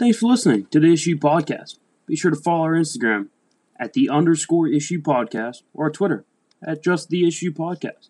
[0.00, 1.76] Thanks for listening to the Issue Podcast.
[2.06, 3.28] Be sure to follow our Instagram
[3.78, 6.24] at the underscore issue podcast or Twitter
[6.66, 8.08] at just the issue podcast.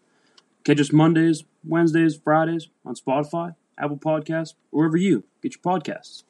[0.62, 6.22] Catch us Mondays, Wednesdays, Fridays on Spotify, Apple Podcasts, wherever you get your podcasts.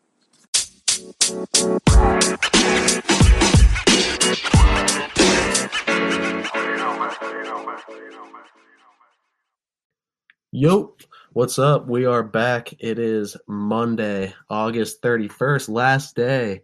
[10.52, 10.96] Yo,
[11.32, 11.86] what's up?
[11.86, 12.72] We are back.
[12.80, 16.62] It is Monday, August 31st, last day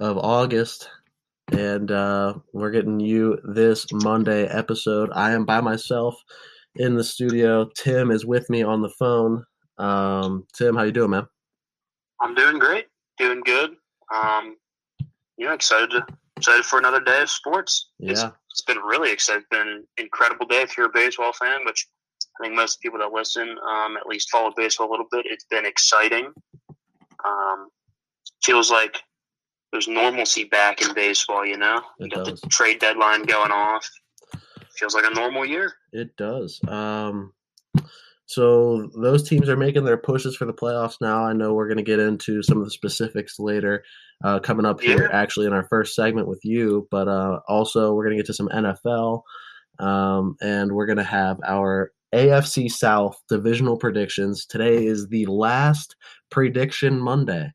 [0.00, 0.90] of August.
[1.52, 5.10] And uh, we're getting you this Monday episode.
[5.14, 6.16] I am by myself
[6.76, 7.70] in the studio.
[7.76, 9.44] Tim is with me on the phone.
[9.78, 11.26] Um, Tim, how you doing, man?
[12.20, 12.86] I'm doing great,
[13.18, 13.76] doing good.
[14.12, 14.56] Um,
[15.36, 16.04] you know, excited to
[16.36, 17.90] excited for another day of sports.
[18.00, 19.42] It's, Yeah, it's been really exciting.
[19.42, 21.86] It's been an incredible day if you're a baseball fan, which
[22.40, 25.26] I think most people that listen um, at least follow baseball a little bit.
[25.28, 26.32] It's been exciting.
[27.24, 27.68] Um,
[28.42, 28.96] feels like
[29.72, 31.44] there's normalcy back in baseball.
[31.44, 32.40] You know, you got does.
[32.40, 33.88] the trade deadline going off.
[34.76, 35.72] Feels like a normal year.
[35.92, 36.60] it does.
[36.68, 37.32] Um,
[38.26, 41.24] so those teams are making their pushes for the playoffs now.
[41.24, 43.82] I know we're going to get into some of the specifics later,
[44.22, 45.08] uh, coming up here Yeah.
[45.12, 46.86] actually in our first segment with you.
[46.90, 49.22] But uh, also we're going to get to some NFL,
[49.80, 54.46] um, and we're going to have our AFC South divisional predictions.
[54.46, 55.96] Today is the last
[56.30, 57.50] prediction Monday.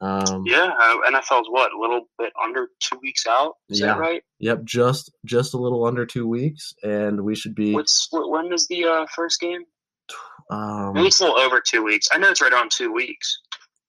[0.00, 3.54] Um, Yeah, uh, NFL's what a little bit under two weeks out.
[3.70, 3.86] Is Yeah.
[3.94, 4.22] that right?
[4.40, 7.72] Yep, just just a little under two weeks, and we should be.
[7.72, 9.62] What's wh- when is the uh, first game?
[10.50, 12.08] Um, Maybe it's a little over two weeks.
[12.12, 13.38] I know it's right around two weeks.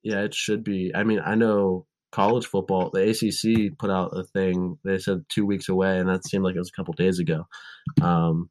[0.03, 0.91] Yeah, it should be.
[0.95, 4.77] I mean, I know college football, the ACC put out a thing.
[4.85, 7.45] They said two weeks away, and that seemed like it was a couple days ago.
[8.01, 8.49] Um,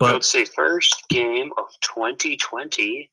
[0.00, 3.10] but Let's see, first game of 2020.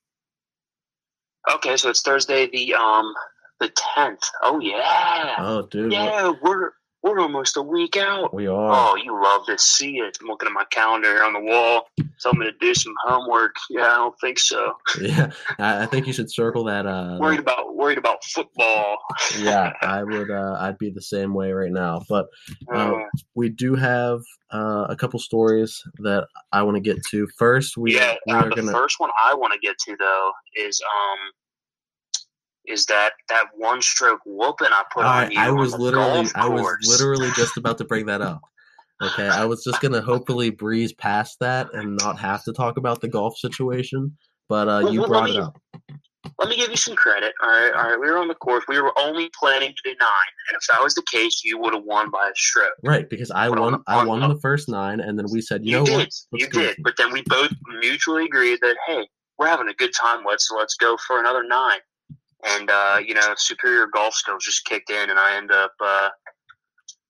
[1.53, 3.13] Okay, so it's Thursday the um
[3.59, 4.23] the 10th.
[4.41, 6.71] Oh yeah, oh, dude, yeah, we're
[7.03, 8.33] we're almost a week out.
[8.33, 8.71] we are.
[8.73, 10.17] Oh, you love to see it.
[10.21, 11.87] I'm looking at my calendar here on the wall.
[12.19, 13.55] Tell me to do some homework.
[13.69, 14.73] Yeah, I don't think so.
[15.01, 16.85] Yeah, I, I think you should circle that.
[16.87, 18.97] Uh, Worried about worried about football.
[19.39, 20.31] yeah, I would.
[20.31, 22.01] Uh, I'd be the same way right now.
[22.09, 22.25] But
[22.73, 22.95] Uh,
[23.35, 24.21] we do have
[24.51, 27.27] uh, a couple stories that I want to get to.
[27.37, 28.71] First, we, yeah, we uh, the gonna.
[28.71, 31.19] first one I want to get to though is um
[32.67, 35.77] is that that one stroke whooping I put I, on you I on was the
[35.77, 38.41] literally, I was literally just about to bring that up.
[39.01, 42.99] Okay, I was just gonna hopefully breeze past that and not have to talk about
[43.01, 44.17] the golf situation,
[44.49, 45.57] but uh, Well, you well, brought let it up.
[46.39, 47.33] Let me give you some credit.
[47.41, 47.99] All right, all right.
[47.99, 48.63] We were on the course.
[48.67, 51.73] We were only planning to do nine, and if that was the case, you would
[51.73, 52.73] have won by a stroke.
[52.83, 53.71] Right, because I But won.
[53.73, 55.93] the- I won the- the first nine, and then we said, you, You, know did,
[55.93, 55.99] what?
[56.01, 56.69] Let's you did.
[56.71, 56.77] it.
[56.83, 59.07] But then we both mutually agreed that hey,
[59.37, 60.23] we're having a good time.
[60.27, 61.79] Let's let's go for another nine.
[62.45, 66.09] And uh, you know, superior golf skills just kicked in, and I end up uh,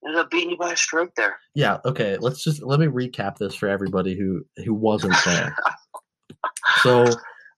[0.05, 1.37] ended up beating you by a stroke there.
[1.55, 1.77] Yeah.
[1.85, 2.17] Okay.
[2.17, 5.55] Let's just let me recap this for everybody who who wasn't there.
[6.81, 7.05] so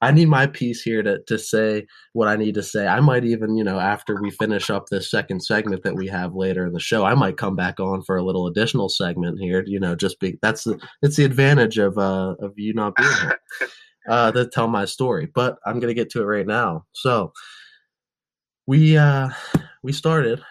[0.01, 2.87] I need my piece here to to say what I need to say.
[2.87, 6.35] I might even, you know, after we finish up this second segment that we have
[6.35, 9.63] later in the show, I might come back on for a little additional segment here.
[9.65, 13.09] You know, just be that's the it's the advantage of uh of you not being
[13.21, 13.39] here.
[14.07, 16.83] Uh, to tell my story, but I'm gonna get to it right now.
[16.93, 17.31] So,
[18.69, 19.29] we uh,
[19.81, 20.43] we started,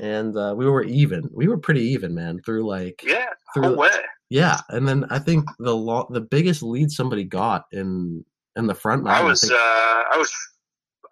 [0.00, 1.30] and uh, we were even.
[1.32, 2.40] We were pretty even, man.
[2.44, 3.90] Through like Yeah, through whole way.
[4.30, 8.24] yeah, and then I think the lo- the biggest lead somebody got in
[8.56, 10.32] in the front nine I I was think, uh, I was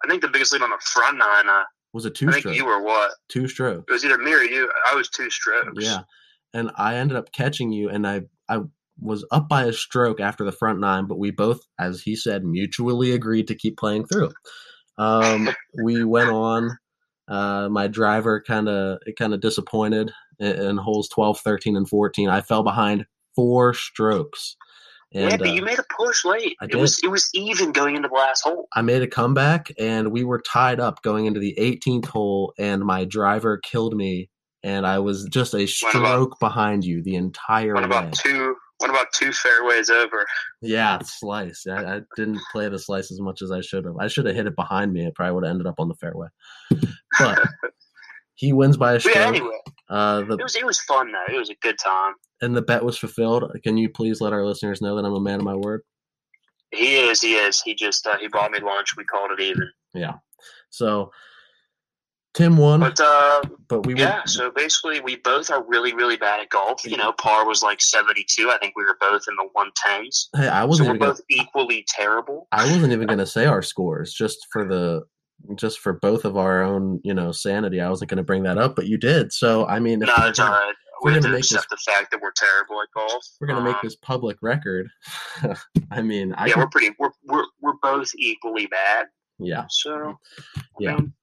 [0.03, 1.47] I think the biggest lead on the front nine.
[1.47, 1.63] Uh,
[1.93, 2.57] was a I two think stroke.
[2.57, 3.11] you were what?
[3.29, 3.85] two stroke.
[3.87, 4.69] It was either me or you.
[4.91, 5.71] I was two strokes.
[5.81, 6.01] Yeah,
[6.53, 8.59] and I ended up catching you, and I I
[8.99, 12.43] was up by a stroke after the front nine, but we both, as he said,
[12.43, 14.31] mutually agreed to keep playing through.
[14.97, 15.49] Um,
[15.83, 16.77] we went on.
[17.27, 21.87] Uh, my driver kind of it kind of disappointed in, in holes 12, 13, and
[21.87, 22.27] 14.
[22.29, 24.57] I fell behind four strokes.
[25.13, 26.55] And yeah, but uh, you made a push late.
[26.61, 28.67] I it was it was even going into the last hole.
[28.73, 32.81] I made a comeback and we were tied up going into the 18th hole and
[32.83, 34.29] my driver killed me
[34.63, 37.97] and I was just a stroke behind you the entire What way.
[37.97, 38.55] about two?
[38.81, 40.25] What about two fairways over?
[40.61, 41.65] Yeah, slice.
[41.67, 43.95] I, I didn't play the slice as much as I should have.
[43.99, 45.05] I should have hit it behind me.
[45.05, 46.27] It probably would have ended up on the fairway.
[47.19, 47.39] But
[48.35, 49.15] he wins by a stroke.
[49.15, 49.57] yeah, anyway,
[49.89, 51.33] Uh, the it was it was fun though.
[51.33, 52.13] It was a good time.
[52.41, 53.51] and the bet was fulfilled.
[53.63, 55.81] Can you please let our listeners know that I'm a man of my word?
[56.71, 57.21] He is.
[57.21, 57.61] He is.
[57.61, 58.95] He just uh, he bought me lunch.
[58.97, 59.69] We called it even.
[59.93, 60.13] Yeah.
[60.69, 61.11] So
[62.33, 64.21] Tim won, But uh, but we yeah.
[64.21, 66.85] were, So basically, we both are really really bad at golf.
[66.85, 68.49] You know, par was like seventy two.
[68.49, 70.29] I think we were both in the one tens.
[70.35, 72.47] Hey, I wasn't we're even gonna, both equally terrible.
[72.51, 75.03] I wasn't even going to say our scores just for the
[75.55, 78.57] just for both of our own, you know, sanity, I wasn't going to bring that
[78.59, 79.33] up, but you did.
[79.33, 80.73] So I mean, No, we're it's all right.
[81.01, 83.25] we're We have gonna to make this- accept the fact that we're terrible at golf.
[83.41, 84.87] we're going to make Um, this public record.
[85.91, 86.95] I mean, I yeah, can, we're pretty.
[86.99, 89.07] We're we're we're both equally bad.
[89.39, 90.17] yeah, So
[90.79, 90.95] Yeah.
[90.95, 91.13] um,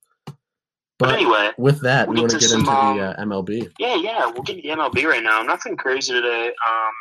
[0.98, 3.72] but but anyway, with that, we want to get some, into um, the uh, MLB.
[3.78, 5.42] yeah, yeah, we'll get the MLB right now.
[5.42, 6.46] Nothing crazy today.
[6.48, 6.92] Um,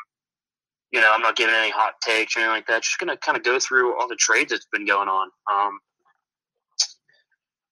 [0.91, 2.83] you know, I'm not giving any hot takes or anything like that.
[2.83, 5.29] Just gonna kind of go through all the trades that's been going on.
[5.51, 5.79] Um,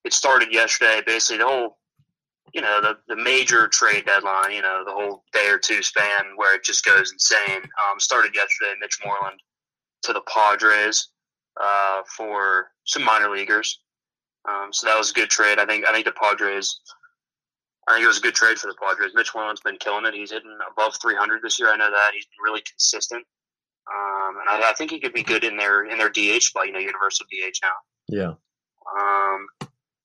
[0.04, 1.02] it started yesterday.
[1.06, 1.78] Basically, the whole,
[2.54, 4.52] you know, the the major trade deadline.
[4.52, 7.62] You know, the whole day or two span where it just goes insane.
[7.62, 8.74] Um, started yesterday.
[8.82, 9.40] Mitch Moreland
[10.04, 11.10] to the Padres
[11.62, 13.80] uh, for some minor leaguers.
[14.50, 15.60] Um, so that was a good trade.
[15.60, 15.86] I think.
[15.86, 16.80] I think the Padres.
[17.88, 19.12] I think it was a good trade for the Padres.
[19.14, 20.14] Mitch Moreland's been killing it.
[20.16, 21.70] He's hitting above 300 this year.
[21.72, 23.24] I know that he's been really consistent,
[23.94, 26.68] um, and I, I think he could be good in their in their DH spot.
[26.68, 27.70] You know, universal DH now.
[28.08, 28.34] Yeah,
[29.00, 29.48] Um,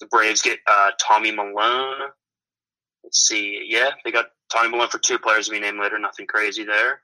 [0.01, 2.11] the Braves get uh, Tommy Milone.
[3.05, 3.67] Let's see.
[3.67, 5.99] Yeah, they got Tommy Milone for two players to be named later.
[5.99, 7.01] Nothing crazy there.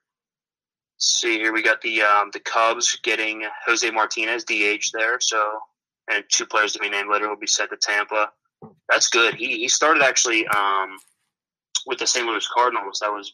[0.97, 5.19] Let's see here, we got the um, the Cubs getting Jose Martinez DH there.
[5.21, 5.59] So
[6.11, 8.31] and two players to be named later will be sent to Tampa.
[8.88, 9.35] That's good.
[9.35, 10.97] He he started actually um,
[11.87, 12.26] with the St.
[12.26, 13.00] Louis Cardinals.
[13.00, 13.32] That was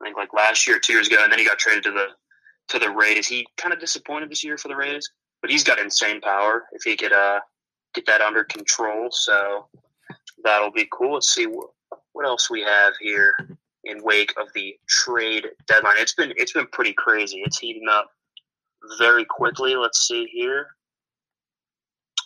[0.00, 2.06] I think like last year, two years ago, and then he got traded to the
[2.68, 3.26] to the Rays.
[3.26, 5.10] He kind of disappointed this year for the Rays,
[5.40, 7.40] but he's got insane power if he could uh,
[7.94, 9.08] get that under control.
[9.10, 9.68] So
[10.42, 11.14] that'll be cool.
[11.14, 11.70] Let's see what,
[12.12, 13.34] what else we have here
[13.84, 15.96] in wake of the trade deadline.
[15.98, 17.42] It's been it's been pretty crazy.
[17.44, 18.10] It's heating up
[18.98, 19.76] very quickly.
[19.76, 20.66] Let's see here.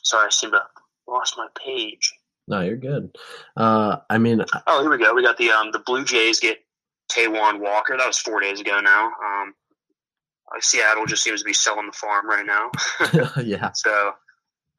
[0.06, 0.62] Sorry, I seem to
[1.08, 2.12] lost my page.
[2.46, 3.16] no, you're good.
[3.56, 5.14] Uh, I mean, Oh, here we go.
[5.14, 6.58] We got the um the Blue Jays get
[7.10, 7.96] Taijuan Walker.
[7.96, 9.06] That was four days ago now.
[9.06, 9.54] Um,
[10.60, 12.70] Seattle just seems to be selling the farm right now.
[13.42, 14.12] yeah, So,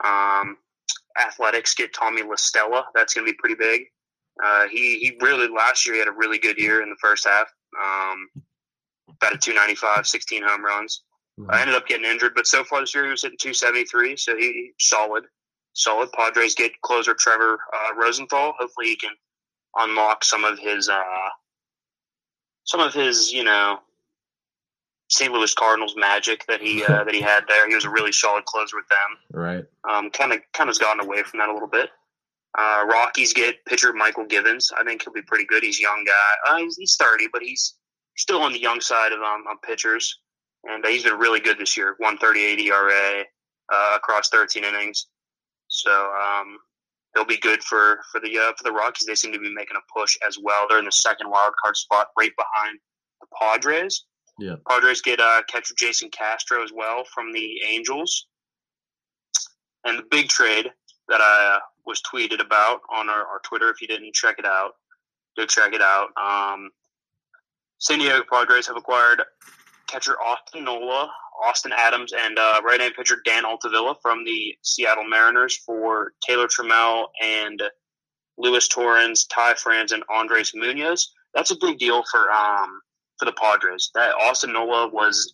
[0.03, 0.57] um,
[1.19, 2.85] Athletics get Tommy La Stella.
[2.95, 3.81] That's going to be pretty big.
[4.43, 7.27] Uh, he he really last year he had a really good year in the first
[7.27, 7.47] half.
[7.83, 8.29] Um,
[9.19, 11.01] batted 295, 16 home runs.
[11.49, 14.35] I ended up getting injured, but so far this year he was hitting 273, so
[14.35, 15.25] he solid,
[15.73, 16.11] solid.
[16.11, 18.53] Padres get closer Trevor uh, Rosenthal.
[18.57, 19.11] Hopefully he can
[19.75, 21.29] unlock some of his uh,
[22.63, 23.79] some of his you know
[25.09, 25.31] St.
[25.31, 27.67] Louis Cardinals magic that he uh, that he had there.
[27.67, 29.41] He was a really solid closer with them.
[29.41, 29.65] right.
[29.89, 31.89] Um, kind of kind of has gotten away from that a little bit.
[32.57, 34.71] Uh, Rockies get pitcher Mychal Givens.
[34.75, 35.63] I think he'll be pretty good.
[35.63, 36.51] He's a young guy.
[36.53, 37.75] Uh, he's, he's 30, but he's
[38.15, 40.19] still on the young side of um, of pitchers,
[40.63, 41.95] and he's been really good this year.
[41.99, 43.23] 138 ERA
[43.71, 45.07] uh, across 13 innings.
[45.67, 46.57] So um,
[47.13, 49.05] he'll be good for for the uh, for the Rockies.
[49.05, 50.65] They seem to be making a push as well.
[50.69, 52.79] They're in the second wild card spot, right behind
[53.21, 54.05] the Padres.
[54.39, 54.55] Yeah.
[54.69, 58.27] Padres get uh, catcher Jason Castro as well from the Angels.
[59.83, 60.69] And the big trade
[61.07, 64.45] that I uh, was tweeted about on our, our Twitter, if you didn't check it
[64.45, 64.73] out,
[65.37, 66.09] go check it out.
[66.21, 66.69] Um,
[67.79, 69.21] San Diego Padres have acquired
[69.87, 71.11] catcher Austin Nola,
[71.43, 77.07] Austin Adams, and uh, right-hand pitcher Dan Altavilla from the Seattle Mariners for Taylor Trammell
[77.23, 77.61] and
[78.37, 81.11] Luis Torrens, Ty France, and Andres Munoz.
[81.33, 82.81] That's a big deal for um,
[83.17, 83.89] for the Padres.
[83.95, 85.33] That Austin Nola was,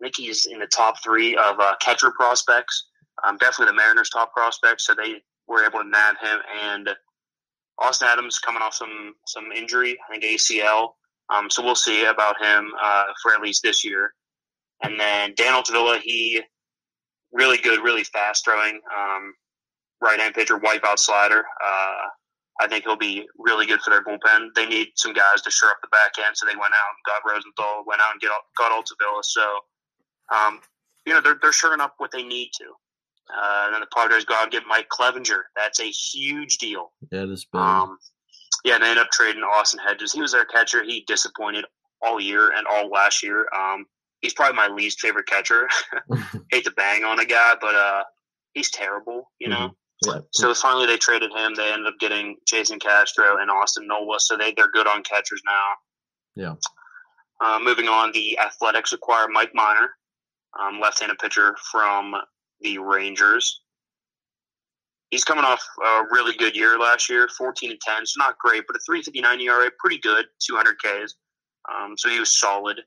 [0.00, 2.88] I think he's in the top three of uh, catcher prospects.
[3.26, 4.82] Um, definitely the Mariners' top prospect.
[4.82, 6.38] So they were able to nab him.
[6.62, 6.90] And
[7.78, 10.90] Austin Adams coming off some some injury, I think ACL.
[11.34, 14.12] Um, so we'll see about him uh, for at least this year.
[14.82, 16.42] And then Dan Altavilla, he
[17.32, 19.34] really good, really fast throwing um,
[20.00, 21.44] right hand pitcher, wipeout slider.
[21.64, 22.08] Uh,
[22.60, 24.48] I think he'll be really good for their bullpen.
[24.54, 27.04] They need some guys to shore up the back end, so they went out and
[27.04, 29.22] got Rosenthal, went out and get, got Altavilla.
[29.22, 29.58] So,
[30.34, 30.60] um,
[31.04, 32.64] you know, they're, they're shoring up what they need to.
[33.28, 35.42] Uh, and then the Padres go out and get Mike Clevinger.
[35.56, 36.92] That's a huge deal.
[37.10, 37.60] Yeah, it is big.
[37.60, 37.98] Um,
[38.66, 40.12] yeah, they ended up trading Austin Hedges.
[40.12, 40.82] He was their catcher.
[40.82, 41.64] He disappointed
[42.02, 43.46] all year and all last year.
[43.56, 43.86] Um,
[44.22, 45.68] he's probably my least favorite catcher.
[46.50, 48.02] Hate to bang on a guy, but uh,
[48.54, 49.70] he's terrible, you know.
[50.04, 51.54] yeah, So finally, they traded him.
[51.54, 54.18] They ended up getting Jason Castro and Austin Nola.
[54.18, 55.68] So they they're good on catchers now.
[56.34, 56.54] Yeah.
[57.40, 59.90] Uh, moving on, the Athletics acquire Mike Minor,
[60.58, 62.16] um, left-handed pitcher from
[62.62, 63.60] the Rangers.
[65.10, 68.02] He's coming off a really good year last year, 14 and 10.
[68.02, 71.14] It's not great, but a 3.59 ERA, pretty good, 200 Ks.
[71.72, 72.80] Um, so he was solid.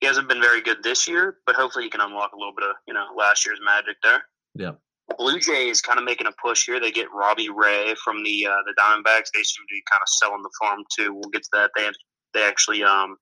[0.00, 2.68] He hasn't been very good this year, but hopefully he can unlock a little bit
[2.68, 4.22] of you know last year's magic there.
[4.54, 4.72] Yeah.
[5.18, 6.80] Blue Jays kind of making a push here.
[6.80, 9.30] They get Robbie Ray from the uh, the Diamondbacks.
[9.32, 11.14] They seem to be kind of selling the farm too.
[11.14, 11.70] We'll get to that.
[11.76, 11.88] They
[12.34, 13.16] they actually um,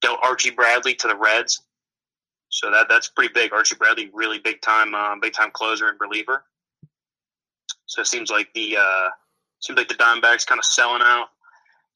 [0.00, 1.62] dealt Archie Bradley to the Reds,
[2.48, 3.52] so that that's pretty big.
[3.52, 6.44] Archie Bradley, really big time, uh, big time closer and reliever.
[7.86, 9.08] So it seems like the uh,
[9.60, 11.28] seems like the Diamondbacks kind of selling out,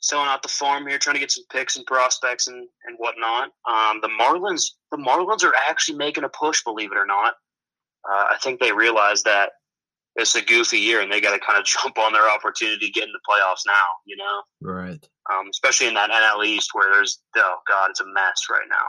[0.01, 3.51] selling out the farm here, trying to get some picks and prospects and, and whatnot.
[3.69, 7.35] Um, the Marlins, the Marlins are actually making a push, believe it or not.
[8.11, 9.51] Uh, I think they realize that
[10.17, 12.93] it's a goofy year and they got to kind of jump on their opportunity to
[12.93, 13.73] get in the playoffs now.
[14.07, 15.09] You know, Right.
[15.33, 18.89] um, especially in that NL East where there's oh god, it's a mess right now.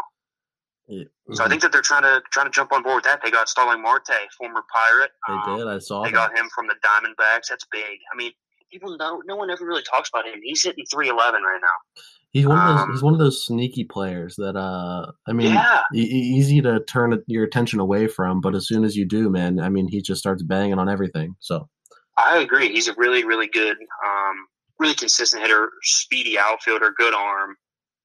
[0.91, 1.05] Yeah.
[1.35, 3.21] So I think that they're trying to trying to jump on board with that.
[3.23, 5.11] They got Starling Marte, former Pirate.
[5.27, 5.67] they Um, did.
[5.67, 6.13] I saw They that.
[6.31, 7.47] got him from the Diamondbacks.
[7.49, 7.97] That's big.
[8.13, 8.33] I mean,
[8.69, 10.41] people know no one ever really talks about him.
[10.43, 12.01] He's hitting three eleven right now.
[12.31, 12.79] He's one of those.
[12.81, 14.57] um, he's one of those sneaky players that.
[14.57, 15.81] Uh, I mean, Yeah.
[15.95, 15.99] e-
[16.37, 19.69] easy to turn your attention away from, but as soon as you do, man, I
[19.69, 21.35] mean, he just starts banging on everything.
[21.39, 21.69] So
[22.17, 22.69] I agree.
[22.69, 24.47] He's a really, really good, um,
[24.79, 27.55] really consistent hitter, speedy outfielder, good arm,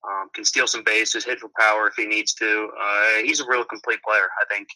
[0.09, 2.69] um, can steal some bases, hit for power if he needs to.
[2.81, 4.29] Uh, he's a real complete player.
[4.41, 4.69] I think.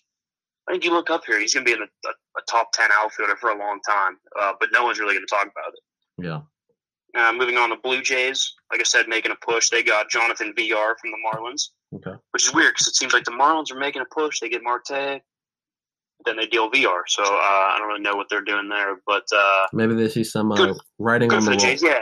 [0.68, 2.70] I think you look up here, he's going to be in a, a, a top
[2.72, 5.72] ten outfielder for a long time, uh, but no one's really going to talk about
[5.74, 6.24] it.
[7.16, 9.68] yeah, Uh, moving on to Blue Jays, like I said, making a push.
[9.70, 11.70] They got Jonathan Villar from the Marlins.
[11.96, 14.38] okay, which is weird because it seems like the Marlins are making a push.
[14.38, 15.22] They get Marte,
[16.24, 17.02] then they deal Villar.
[17.08, 20.22] So uh, I don't really know what they're doing there, but uh, maybe they see
[20.22, 21.82] some uh, Good- writing good on the the Jays.
[21.82, 21.98] Yeah,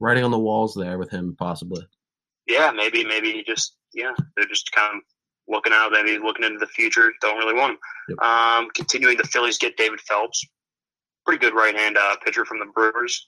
[0.00, 1.86] writing on the walls there with him, possibly.
[2.52, 5.02] Yeah, maybe, maybe just yeah, they're just kind of
[5.48, 7.12] looking out, maybe looking into the future.
[7.20, 7.78] Don't really want him.
[8.10, 8.18] Yep.
[8.22, 10.42] Um, continuing, the Phillies get David Phelps,
[11.26, 13.26] pretty good right hand uh, pitcher from the Brewers.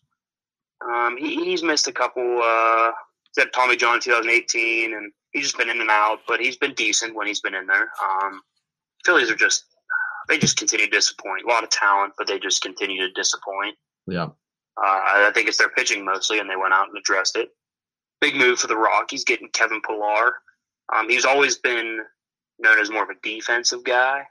[0.84, 2.40] Um, he, he's missed a couple.
[2.42, 2.92] Uh,
[3.34, 6.56] he's had Tommy John in 2018, and he's just been in and out, but he's
[6.56, 7.88] been decent when he's been in there.
[8.02, 8.40] Um,
[9.04, 9.64] Phillies are just
[10.28, 11.44] they just continue to disappoint.
[11.44, 13.76] A lot of talent, but they just continue to disappoint.
[14.06, 14.30] Yeah, Uh,
[14.82, 17.50] I think it's their pitching mostly, and they went out and addressed it.
[18.20, 20.34] Big move for the Rockies, getting Kevin Pillar.
[20.94, 22.00] Um, he's always been
[22.58, 24.22] known as more of a defensive guy,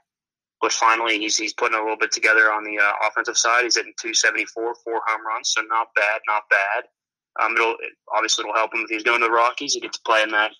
[0.60, 3.64] but finally he's he's putting a little bit together on the uh, offensive side.
[3.64, 6.84] He's hitting 274, four home runs, so not bad, not bad.
[7.40, 9.74] Um, it'll it, obviously it'll help him if he's going to the Rockies.
[9.74, 10.52] He gets to play in that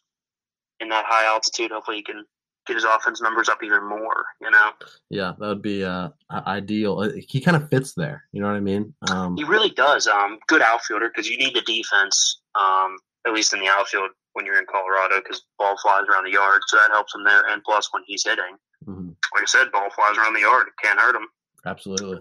[0.81, 1.71] in that high altitude.
[1.71, 2.25] Hopefully, he can
[2.67, 4.25] get his offense numbers up even more.
[4.41, 4.71] You know.
[5.11, 6.99] yeah, that would be uh, ideal.
[6.99, 8.25] Uh, He kind of fits there.
[8.33, 8.95] You know what I mean?
[9.11, 10.07] Um, He really does.
[10.07, 12.41] Um, good outfielder because you need the defense.
[12.55, 16.33] Um, at least in the outfield when you're in Colorado because ball flies around the
[16.33, 17.47] yard, so that helps him there.
[17.49, 20.75] And plus, when he's hitting, mhm, like I said, ball flies around the yard, it
[20.83, 21.29] can't hurt him.
[21.67, 22.21] absolutely.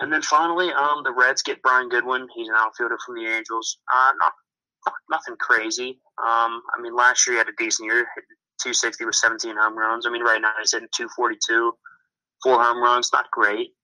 [0.00, 2.26] And then finally, um, the Reds get Brian Goodwin.
[2.34, 3.78] He's an outfielder from the Angels.
[3.94, 4.32] Uh, not,
[4.86, 6.00] not nothing crazy.
[6.18, 8.24] Um, I mean, last year he had a decent year, hit
[8.62, 10.04] 260 with 17 home runs.
[10.06, 11.72] I mean, right now he's hitting 242,
[12.42, 13.12] four home runs.
[13.12, 13.74] Not great,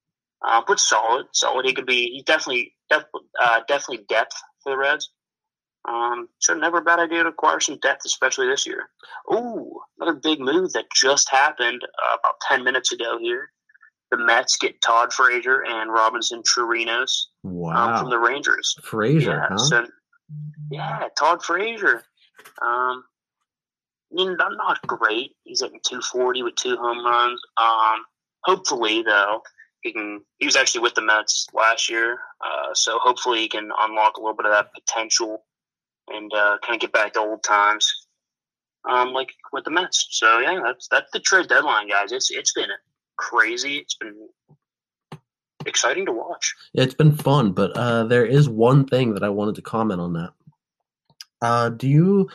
[0.44, 1.26] uh, but solid.
[1.32, 1.66] Solid.
[1.66, 2.10] He could be.
[2.10, 3.04] He definitely, def,
[3.40, 4.34] uh, definitely depth
[4.64, 5.10] for the Reds.
[5.88, 8.90] Um, so never a bad idea to acquire some depth, especially this year.
[9.32, 13.50] Ooh, another big move that just happened uh, about 10 minutes ago here.
[14.10, 18.74] The Mets get Todd Frazier and Robinson Chirinos um, Wow, from the Rangers.
[18.82, 19.58] Frazier, yeah, huh?
[19.58, 19.86] so
[20.70, 22.02] yeah, Todd Frazier.
[22.62, 23.04] Um,
[24.10, 25.32] I mean, not, not great.
[25.44, 27.40] He's hitting 240 with two home runs.
[27.58, 28.04] Um,
[28.44, 29.42] hopefully, though,
[29.82, 30.22] he can.
[30.38, 34.20] He was actually with the Mets last year, uh, so hopefully he can unlock a
[34.20, 35.44] little bit of that potential
[36.12, 38.06] and uh, kind of get back to old times,
[38.88, 40.06] um, like with the Mets.
[40.10, 42.12] So yeah, that's that's the trade deadline, guys.
[42.12, 42.70] It's it's been
[43.16, 43.76] crazy.
[43.78, 44.28] It's been
[45.66, 46.54] exciting to watch.
[46.74, 50.12] It's been fun, but uh, there is one thing that I wanted to comment on
[50.14, 50.30] that.
[51.40, 52.28] Uh, do you,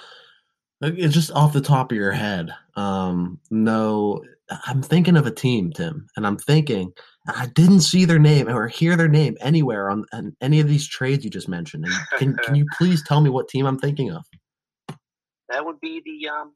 [0.82, 4.22] it's just off the top of your head, um, know,
[4.66, 6.94] I'm thinking of a team, Tim, and I'm thinking,
[7.28, 10.88] I didn't see their name or hear their name anywhere on, on any of these
[10.88, 11.86] trades you just mentioned.
[11.86, 14.24] And can, can you please tell me what team I'm thinking of?
[15.50, 16.54] That would be the um,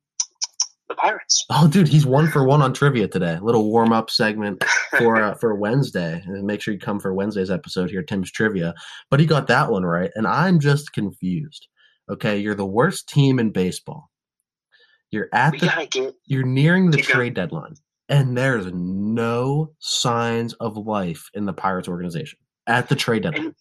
[0.90, 1.46] the Pirates.
[1.50, 3.36] Oh, dude, he's one for one on trivia today.
[3.36, 4.64] A little warm up segment
[4.98, 8.74] for uh, for Wednesday, and make sure you come for Wednesday's episode here, Tim's trivia.
[9.10, 11.68] But he got that one right, and I'm just confused.
[12.10, 14.10] Okay, you're the worst team in baseball.
[15.12, 17.16] You're at we the you're nearing the Keep going.
[17.16, 17.76] trade deadline,
[18.10, 23.46] and there's no signs of life in the Pirates organization at the trade deadline.
[23.48, 23.56] and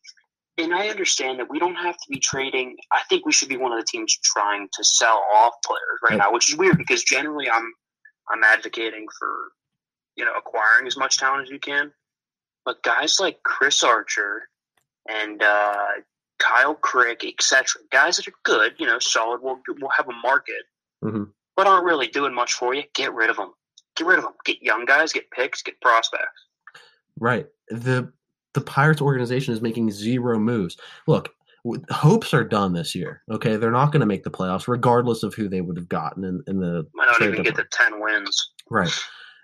[0.58, 2.76] and I understand that we don't have to be trading.
[2.90, 6.10] I think we should be one of the teams trying to sell off players right
[6.12, 6.18] Right.
[6.18, 7.70] now, which is weird because generally I'm
[8.30, 9.52] I'm advocating for
[10.16, 11.92] you know acquiring as much talent as you can,
[12.64, 14.48] but guys like Chris Archer
[15.08, 15.84] and uh,
[16.38, 20.64] Kyle Crick, etc., guys that are good, you know, solid, will will have a market,
[21.04, 21.32] Mhm.
[21.54, 22.84] but aren't really doing much for you.
[22.94, 23.52] Get rid of them.
[23.96, 24.34] Get rid of them.
[24.44, 25.12] Get young guys.
[25.12, 25.62] Get picks.
[25.62, 26.46] Get prospects.
[27.18, 27.46] Right.
[27.68, 28.12] The
[28.54, 30.76] the Pirates organization is making zero moves.
[31.06, 31.34] Look,
[31.90, 33.22] hopes are done this year.
[33.30, 36.24] Okay, they're not going to make the playoffs, regardless of who they would have gotten
[36.24, 38.52] in, in the Might not even get the ten wins.
[38.70, 38.92] Right.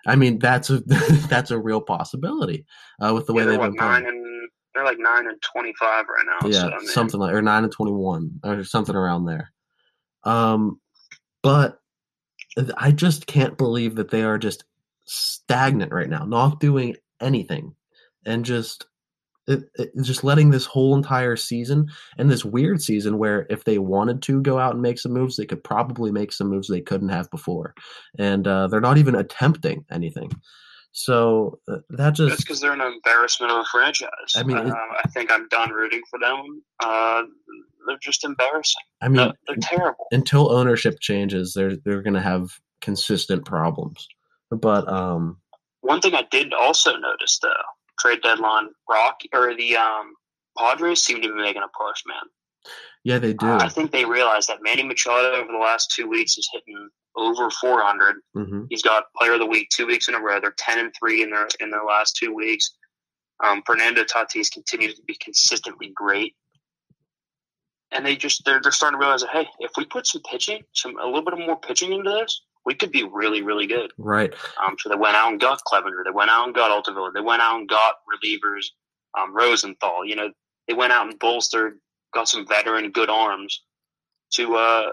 [0.05, 0.79] I mean, that's a
[1.29, 2.65] that's a real possibility
[2.99, 4.07] uh, with the way they've what, been playing.
[4.07, 6.47] and they're like nine and twenty five right now.
[6.49, 9.51] yeah, so, I mean, something like or nine and twenty one or something around there.
[10.23, 10.79] Um,
[11.41, 11.79] but
[12.77, 14.63] I just can't believe that they are just
[15.05, 17.75] stagnant right now, not doing anything,
[18.25, 18.85] and just
[19.47, 23.77] it, it, just letting this whole entire season and this weird season where if they
[23.77, 26.81] wanted to go out and make some moves, they could probably make some moves they
[26.81, 27.73] couldn't have before,
[28.17, 30.31] and uh, they're not even attempting anything.
[30.95, 34.09] So uh, that just That's because they're an embarrassment of a franchise.
[34.35, 36.63] I mean, it- um, I think I'm done rooting for them.
[36.83, 37.23] Uh,
[37.87, 38.81] they're just embarrassing.
[39.01, 40.05] I mean, No, they're terrible.
[40.11, 44.07] until ownership changes, they're they're going to have consistent problems.
[44.51, 45.39] But um,
[45.81, 47.49] One thing I did also notice though,
[47.99, 50.13] trade deadline rock or the um,
[50.57, 52.23] Padres seem to be making a push, man.
[53.03, 53.47] yeah, they do.
[53.51, 57.49] I think they realize that Manny Machado over the last two weeks is hitting over
[57.49, 58.15] 400.
[58.33, 60.39] hmm He's got Player of the Week two weeks in a row.
[60.39, 62.71] They're 10 and three in their in their last two weeks.
[63.43, 66.35] Um, Fernando Tatis continues to be consistently great,
[67.91, 70.61] and they just they're they're starting to realize that hey, if we put some pitching,
[70.73, 73.91] some a little bit more pitching into this, we could be really really good.
[73.97, 74.33] Right.
[74.65, 76.03] Um, so they went out and got Clevinger.
[76.05, 77.11] They went out and got Altavilla.
[77.13, 78.65] They went out and got relievers,
[79.19, 80.05] um, Rosenthal.
[80.05, 80.29] You know,
[80.67, 81.79] they went out and bolstered,
[82.13, 83.61] got some veteran good arms
[84.35, 84.91] to, uh,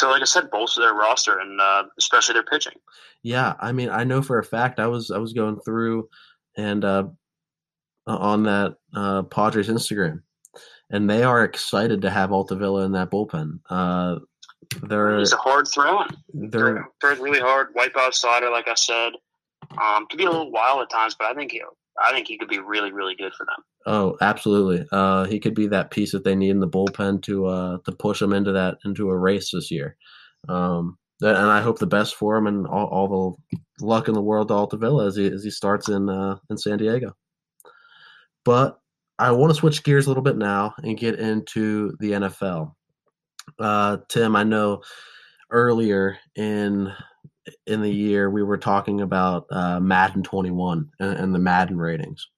[0.00, 2.74] to like I said, bolster their roster and uh, especially their pitching.
[3.22, 4.80] Yeah, I mean, I know for a fact.
[4.80, 6.08] I was I was going through
[6.56, 7.04] and uh,
[8.06, 10.22] on that uh, Padres Instagram,
[10.90, 13.60] and they are excited to have Altavilla in that bullpen.
[13.68, 14.18] Uh,
[14.82, 16.08] they're He's a hard throwing.
[16.32, 17.68] they're Throws really hard.
[17.74, 19.12] Wipe out slider, like I said.
[19.80, 21.62] Um, could be a little wild at times, but I think he,
[22.02, 23.64] I think he could be really, really good for them.
[23.86, 24.86] Oh, absolutely.
[24.92, 27.92] Uh, he could be that piece that they need in the bullpen to uh, to
[27.92, 29.96] push him into that into a race this year.
[30.48, 33.36] Um, and I hope the best for him and all, all
[33.78, 36.56] the luck in the world to Altavilla as he as he starts in uh, in
[36.56, 37.14] San Diego.
[38.44, 38.78] But
[39.18, 42.72] I want to switch gears a little bit now and get into the NFL.
[43.58, 44.82] Uh, Tim, I know
[45.50, 46.90] earlier in
[47.66, 52.28] in the year we were talking about uh, Madden 21 and, and the Madden ratings.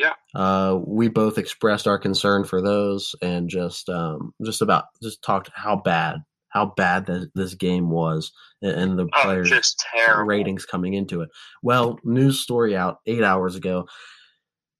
[0.00, 0.14] Yeah.
[0.34, 5.50] Uh, we both expressed our concern for those and just um, just about just talked
[5.54, 6.16] how bad
[6.48, 8.32] how bad this, this game was
[8.62, 9.84] and, and the Oh, players just
[10.24, 11.28] ratings coming into it.
[11.62, 13.86] Well, news story out eight hours ago.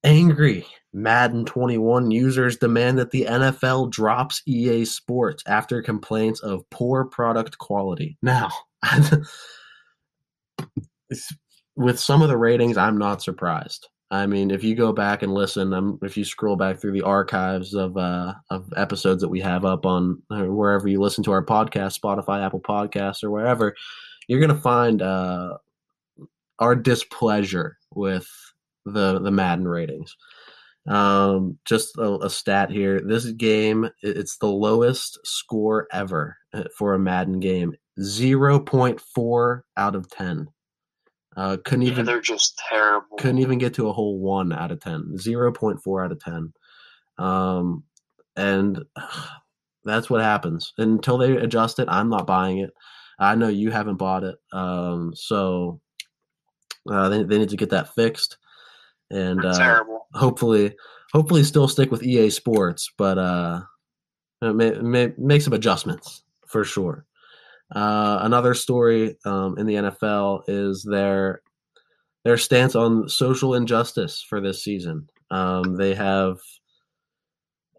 [0.03, 7.05] Angry Madden 21 users demand that the NFL drops EA Sports after complaints of poor
[7.05, 8.17] product quality.
[8.23, 8.49] Now,
[11.75, 13.87] with some of the ratings, I'm not surprised.
[14.11, 17.01] I mean, if you go back and listen, um, if you scroll back through the
[17.01, 21.31] archives of uh, of episodes that we have up on uh, wherever you listen to
[21.31, 23.73] our podcast, Spotify, Apple Podcasts, or wherever,
[24.27, 25.57] you're gonna find uh,
[26.59, 28.27] our displeasure with
[28.85, 30.17] the the Madden ratings.
[30.87, 36.95] Um, just a, a stat here: this game, it's the lowest score ever uh, for
[36.95, 40.49] a Madden game, zero point four out of ten.
[41.37, 43.17] Uh, couldn't Yeah, even they're just terrible.
[43.17, 46.53] couldn't even get to a whole one out of 10 0.4 out of 10
[47.17, 47.83] um
[48.35, 48.83] and
[49.85, 50.73] that's what happens.
[50.77, 52.71] Until they adjust it i'm not buying it.
[53.17, 55.79] I know you haven't bought it um so
[56.89, 58.37] uh, they, they need to get that fixed.
[59.09, 60.07] And uh, terrible.
[60.13, 60.75] hopefully
[61.13, 63.61] hopefully still stick with ea sports but uh
[64.41, 67.05] may, may, make some adjustments for sure
[67.73, 71.41] uh, another story um, in the NFL is their
[72.23, 75.07] their stance on social injustice for this season.
[75.31, 76.37] Um, they have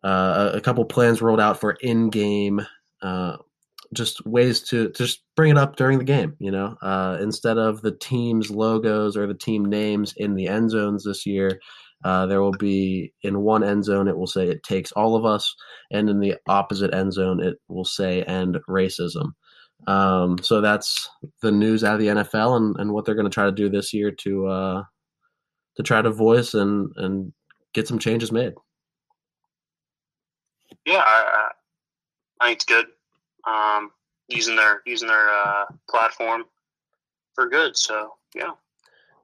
[0.02, 2.60] uh, a, couple plans rolled out for in-game,
[3.02, 3.36] uh,
[3.94, 6.34] just ways to, to just bring it up during the game.
[6.40, 10.70] You know, uh, instead of the team's logos or the team names in the end
[10.70, 11.60] zones this year,
[12.04, 15.24] uh, there will be in one end zone it will say "It takes all of
[15.24, 15.54] us,"
[15.92, 19.34] and in the opposite end zone it will say "End racism."
[19.86, 21.08] Um, so that's
[21.40, 23.68] the news out of the NFL and, and what they're going to try to do
[23.68, 24.82] this year to uh,
[25.76, 27.32] to try to voice and and
[27.74, 28.54] get some changes made.
[30.84, 31.48] Yeah, I, I,
[32.40, 32.86] I think it's good.
[33.46, 33.90] Um,
[34.28, 36.44] using their using their uh, platform
[37.34, 37.76] for good.
[37.76, 38.52] So yeah,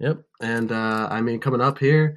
[0.00, 0.22] Yep.
[0.40, 2.16] And uh, I mean, coming up here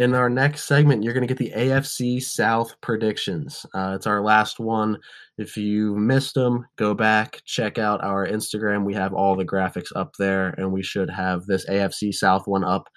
[0.00, 3.66] in our next segment, you're going to get the AFC South predictions.
[3.74, 4.96] Uh, it's our last one.
[5.36, 8.86] If you missed them, go back, check out our Instagram.
[8.86, 12.64] We have all the graphics up there, and we should have this AFC South one
[12.64, 12.88] up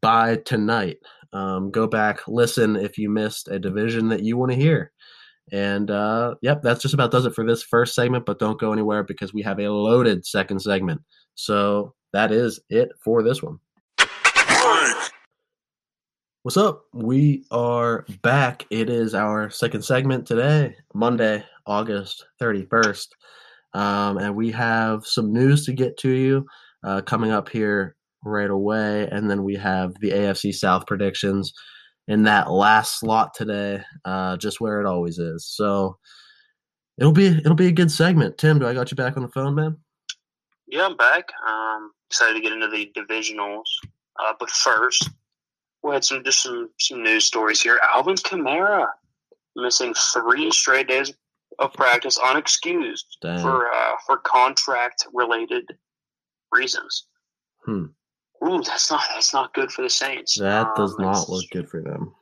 [0.00, 0.96] by tonight.
[1.32, 4.90] Um, go back, listen if you missed a division that you want to hear.
[5.52, 8.72] And uh, yep, that's just about does it for this first segment, but don't go
[8.72, 11.00] anywhere because we have a loaded second segment.
[11.36, 13.60] So that is it for this one.
[16.44, 16.84] What's up?
[16.92, 18.66] We are back.
[18.68, 23.06] It is our second segment today, Monday, August 31st.
[23.72, 26.44] Um, and we have some news to get to you
[26.82, 29.08] uh, coming up here right away.
[29.08, 31.54] And then we have the AFC South predictions
[32.08, 35.46] in that last slot today, uh, just where it always is.
[35.46, 35.96] So
[36.98, 38.36] it'll be it'll be a good segment.
[38.36, 39.78] Tim, do I got you back on the phone, man?
[40.66, 41.30] Yeah, I'm back.
[41.48, 43.64] Um, excited to get into the divisionals.
[44.22, 45.08] Uh, but first,
[45.84, 47.78] we had some just some some news stories here.
[47.94, 48.86] Alvin Kamara
[49.54, 51.12] missing three straight days
[51.60, 53.38] of practice unexcused Dang.
[53.40, 55.64] for uh, for contract related
[56.52, 57.06] reasons.
[57.64, 57.84] Hmm.
[58.44, 60.36] Ooh, that's not that's not good for the Saints.
[60.38, 62.12] That does Um, not look good for them.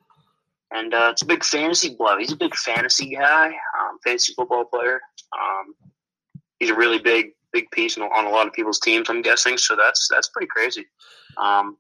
[0.73, 2.19] and uh, it's a big fantasy blow.
[2.19, 5.01] He's a big fantasy guy, um, fantasy football player.
[5.33, 5.75] Um,
[6.59, 9.09] he's a really big, big piece on, on a lot of people's teams.
[9.11, 10.87] I'm guessing, so that's that's pretty crazy.
[11.39, 11.77] Um,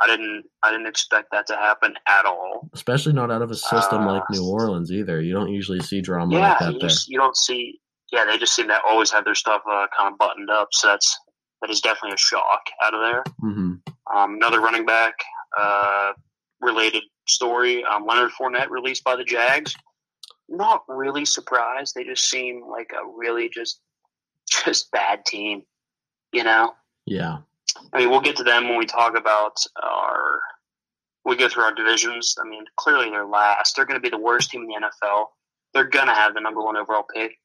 [0.00, 2.68] I didn't I didn't expect that to happen at all.
[2.72, 5.20] Especially not out of a system like Uh, New Orleans either.
[5.20, 6.88] You don't usually see drama yeah, like that you, there.
[6.88, 7.78] just, you don't see.
[8.10, 10.68] Yeah, they just seem to always have their stuff uh, kind of buttoned up.
[10.72, 11.18] So that's
[11.60, 13.22] that is definitely a shock out of there.
[13.40, 13.74] hmm
[14.14, 15.14] Um, another running back
[15.58, 16.12] uh,
[16.60, 19.74] related story: um, Leonard Fournette released by the Jags.
[20.48, 21.94] Not really surprised.
[21.94, 23.80] They just seem like a really just
[24.64, 25.62] just bad team.
[26.32, 26.72] You know,
[27.06, 27.38] Yeah.
[27.92, 30.40] I mean, we'll get to them when we talk about our.
[31.24, 32.34] We go through our divisions.
[32.44, 33.76] I mean, clearly they're last.
[33.76, 35.26] They're going to be the worst team in the NFL.
[35.72, 37.38] They're going to have the number one overall pick.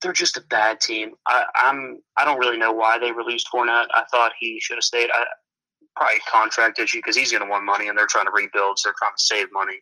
[0.00, 1.12] They're just a bad team.
[1.26, 1.98] I, I'm.
[2.16, 3.88] I don't really know why they released Fournette.
[3.92, 5.10] I thought he should have stayed.
[5.12, 5.24] I,
[5.96, 8.88] probably contract issue because he's going to want money, and they're trying to rebuild, so
[8.88, 9.78] they're trying to save money.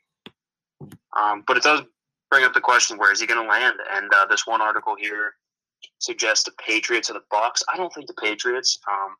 [1.18, 1.82] Um, but it does
[2.30, 3.76] bring up the question: Where is he going to land?
[3.92, 5.34] And uh, this one article here
[5.98, 7.62] suggests the Patriots or the Bucks.
[7.72, 8.78] I don't think the Patriots.
[8.90, 9.16] Um,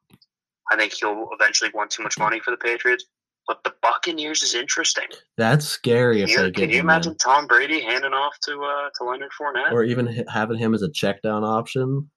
[0.71, 3.05] I think he'll eventually want too much money for the Patriots.
[3.49, 5.07] But the Buccaneers is interesting.
[5.37, 7.19] That's scary if Can you, they can you imagine in.
[7.19, 9.71] Tom Brady handing off to uh, to Leonard Fournette?
[9.71, 12.11] Or even having him as a check down option.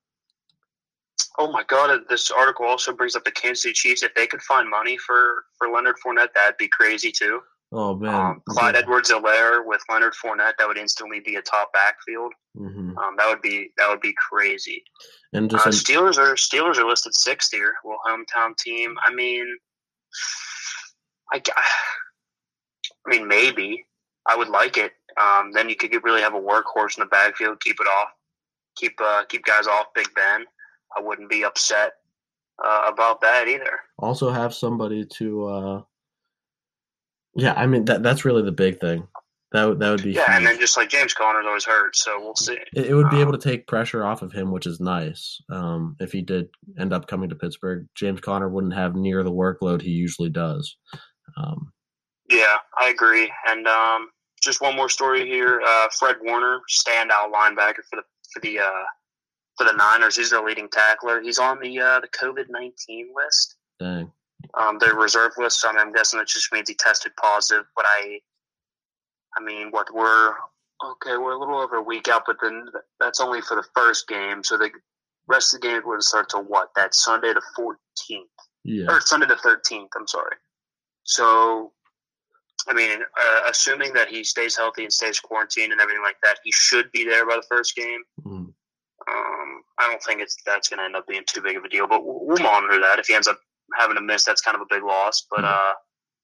[1.38, 2.00] oh my God!
[2.10, 4.02] This article also brings up the Kansas City Chiefs.
[4.02, 7.42] If they could find money for for Leonard Fournette, that'd be crazy too.
[7.72, 8.14] Oh man.
[8.16, 12.34] Um, Clyde Edwards-Helaire with Leonard Fournette, that would instantly be a top backfield.
[12.58, 14.84] hmm Um, that would be that would be crazy.
[15.34, 17.76] And Uh, just an- Steelers are Steelers are listed sixth here.
[17.84, 18.96] Well, hometown team.
[19.06, 19.46] I mean,
[21.32, 21.42] I
[23.08, 23.86] mean maybe
[24.26, 24.94] I would like it.
[25.20, 27.60] Um, then you could really have a workhorse in the backfield.
[27.62, 28.10] Keep it off.
[28.78, 30.46] Keep uh, keep guys off Big Ben.
[30.98, 31.94] I wouldn't be upset
[32.64, 33.80] uh, about that either.
[34.00, 35.84] also have somebody to.
[37.36, 39.08] Yeah, I mean that that's really the big thing.
[39.52, 40.12] That would that would be.
[40.12, 42.58] Yeah, and then just like James Conner's always hurt, so we'll see.
[42.74, 45.42] It, it would be able Um, to take pressure off of him, which is nice.
[45.52, 49.32] Um, if he did end up coming to Pittsburgh, James Conner wouldn't have near the
[49.32, 50.78] workload he usually does.
[51.36, 51.72] Um,
[52.30, 53.32] Yeah, I agree.
[53.48, 54.10] And um,
[54.44, 58.86] just one more story here: uh, Fred Warner, standout linebacker for the for the uh,
[59.58, 60.16] for the Niners.
[60.16, 61.22] He's their leading tackler.
[61.22, 64.12] He's on the uh, the COVID nineteen list, dang.
[64.60, 65.62] Um, the reserve list.
[65.62, 67.66] So I mean, I'm guessing that just means he tested positive.
[67.76, 68.20] But I,
[69.38, 70.30] I mean, what we're
[70.84, 71.18] okay?
[71.18, 72.66] We're a little over a week out, but then
[73.00, 74.44] that's only for the first game.
[74.44, 74.70] So the
[75.28, 76.70] rest of the game wouldn't start till what?
[76.76, 78.30] That Sunday the fourteenth
[78.64, 78.86] Yeah.
[78.90, 79.92] or Sunday the thirteenth.
[79.96, 80.36] I'm sorry.
[81.04, 81.72] So,
[82.68, 86.38] I mean, uh, assuming that he stays healthy and stays quarantined and everything like that,
[86.44, 88.04] he should be there by the first game.
[88.24, 88.54] Mm.
[89.08, 91.70] Um, I don't think it's that's going to end up being too big of a
[91.70, 93.00] deal, but we'll, we'll monitor that.
[93.00, 93.40] If he ends up
[93.78, 95.74] having to miss, that's kind of a big loss, but uh,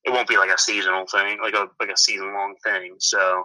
[0.03, 2.95] it won't be like a seasonal thing, like a like a season long thing.
[2.99, 3.43] So.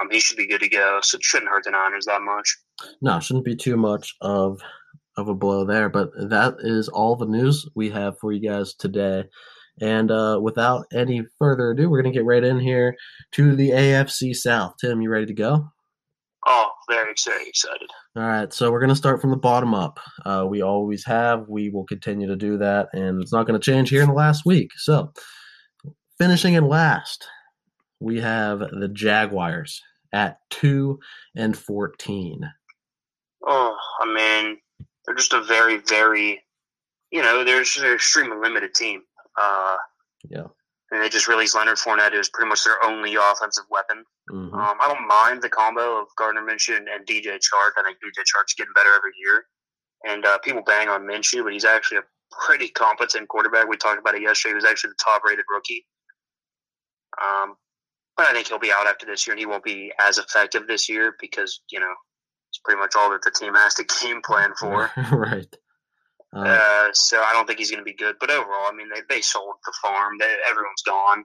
[0.00, 2.56] Um, he should be good to go, so it shouldn't hurt the Niners that much.
[3.02, 4.60] No, shouldn't be too much of
[5.16, 5.88] of a blow there.
[5.88, 9.24] But that is all the news we have for you guys today.
[9.80, 12.96] And uh, without any further ado, we're gonna get right in here
[13.32, 14.74] to the AFC South.
[14.80, 15.70] Tim, you ready to go?
[16.46, 17.88] Oh, very, very excited.
[18.16, 20.00] All right, so we're going to start from the bottom up.
[20.24, 21.48] Uh, we always have.
[21.48, 24.14] We will continue to do that, and it's not going to change here in the
[24.14, 24.70] last week.
[24.76, 25.12] So,
[26.18, 27.26] finishing in last,
[28.00, 30.98] we have the Jaguars at two
[31.36, 32.40] and fourteen.
[33.46, 34.58] Oh, I mean,
[35.04, 36.42] they're just a very, very,
[37.10, 39.02] you know, they're just an extremely limited team.
[39.40, 39.76] Uh,
[40.28, 40.46] Yeah.
[40.90, 44.04] And they just released Leonard Fournette, who's pretty much their only offensive weapon.
[44.30, 44.52] Mhm.
[44.52, 47.72] Um, I don't mind the combo of Gardner Minshew and, and DJ Chark.
[47.76, 49.46] I think DJ Chark's getting better every year.
[50.04, 53.68] And uh, people bang on Minshew, but he's actually a pretty competent quarterback.
[53.68, 54.52] We talked about it yesterday.
[54.52, 55.86] He was actually the top rated rookie.
[57.22, 57.54] Um,
[58.16, 60.66] but I think he'll be out after this year, and he won't be as effective
[60.66, 61.92] this year because, you know,
[62.50, 64.90] it's pretty much all that the team has to game plan for.
[65.12, 65.54] right.
[66.34, 68.16] Uh, Uh, so I don't think he's going to be good.
[68.20, 70.14] But overall, I mean, they, they sold the farm.
[70.18, 71.24] They, everyone's gone.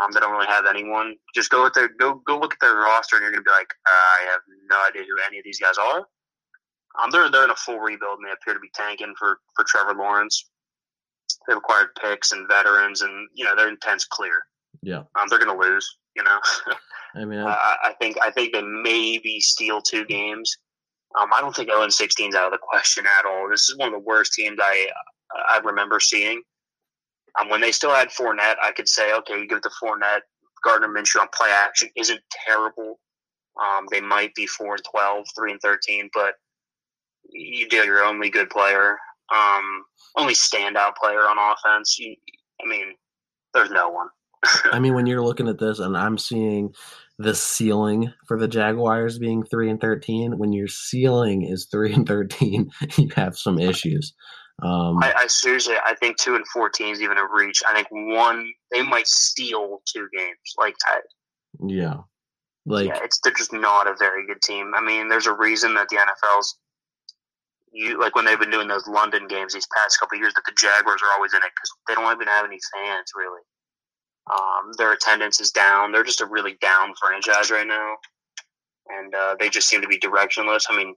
[0.00, 1.16] Um, they don't really have anyone.
[1.34, 3.54] Just go with their go go look at their roster, and you're going to be
[3.54, 6.06] like, uh, I have no idea who any of these guys are.
[7.00, 9.64] Um, they're they're in a full rebuild, and they appear to be tanking for for
[9.68, 10.48] Trevor Lawrence.
[11.46, 14.42] They've acquired picks and veterans, and you know their intent's clear.
[14.82, 15.02] yeah.
[15.14, 15.96] Um, they're going to lose.
[16.16, 16.38] You know,
[17.16, 20.56] I mean, I, I think I think they maybe steal two games.
[21.20, 23.48] Um, I don't think 0 and 16 is out of the question at all.
[23.50, 24.88] This is one of the worst teams I
[25.48, 26.42] I remember seeing.
[27.40, 30.20] Um, when they still had Fournette, I could say, okay, you give it to Fournette.
[30.64, 33.00] Gardner Minshew on play action isn't terrible.
[33.60, 36.34] Um, they might be 4 and 12, 3 and 13, but
[37.30, 38.98] you deal your only good player,
[39.34, 39.84] um,
[40.16, 41.98] only standout player on offense.
[41.98, 42.14] You,
[42.62, 42.94] I mean,
[43.54, 44.08] there's no one.
[44.72, 46.74] I mean, when you're looking at this, and I'm seeing
[47.22, 50.38] the ceiling for the Jaguars being three and thirteen.
[50.38, 54.14] When your ceiling is three and thirteen, you have some issues.
[54.62, 57.62] Um, I, I seriously, I think two and fourteen is even a reach.
[57.68, 60.36] I think one, they might steal two games.
[60.58, 61.00] Like, I,
[61.66, 61.96] yeah,
[62.66, 64.72] like yeah, it's they're just not a very good team.
[64.76, 66.58] I mean, there's a reason that the NFL's
[67.72, 70.44] you like when they've been doing those London games these past couple of years that
[70.44, 73.40] the Jaguars are always in it because they don't even have any fans really.
[74.30, 75.92] Um, their attendance is down.
[75.92, 77.96] They're just a really down franchise right now,
[78.88, 80.64] and uh, they just seem to be directionless.
[80.68, 80.94] I mean,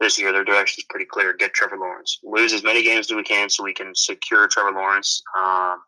[0.00, 3.16] this year their direction is pretty clear: get Trevor Lawrence, lose as many games as
[3.16, 5.22] we can, so we can secure Trevor Lawrence.
[5.38, 5.78] Um,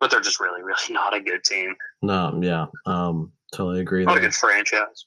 [0.00, 4.04] but they're just really, really not a good team, no, yeah, um, totally agree.
[4.04, 5.06] not a good franchise.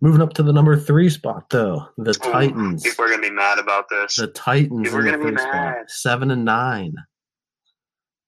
[0.00, 2.82] Moving up to the number three spot, though, the Ooh, Titans.
[2.82, 4.16] People are gonna be mad about this.
[4.16, 5.90] The Titans People are gonna be three spot, mad.
[5.90, 6.94] seven and nine.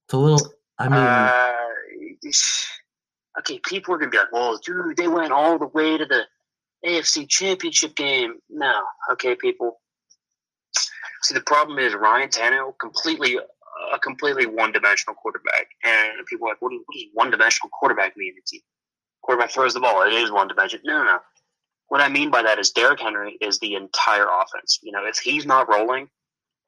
[0.06, 0.52] It's a little.
[0.80, 5.66] I mean, uh, okay, people are gonna be like, "Well, dude, they went all the
[5.66, 6.26] way to the
[6.86, 9.80] AFC Championship game." No, okay, people.
[11.22, 13.38] See, the problem is Ryan Tannehill completely
[13.92, 18.52] a completely one-dimensional quarterback, and people are like, "What, what does one-dimensional quarterback mean?" It's
[19.20, 20.82] quarterback throws the ball; it is one-dimensional.
[20.86, 21.18] No, no, no.
[21.88, 24.78] What I mean by that is Derrick Henry is the entire offense.
[24.82, 26.08] You know, if he's not rolling,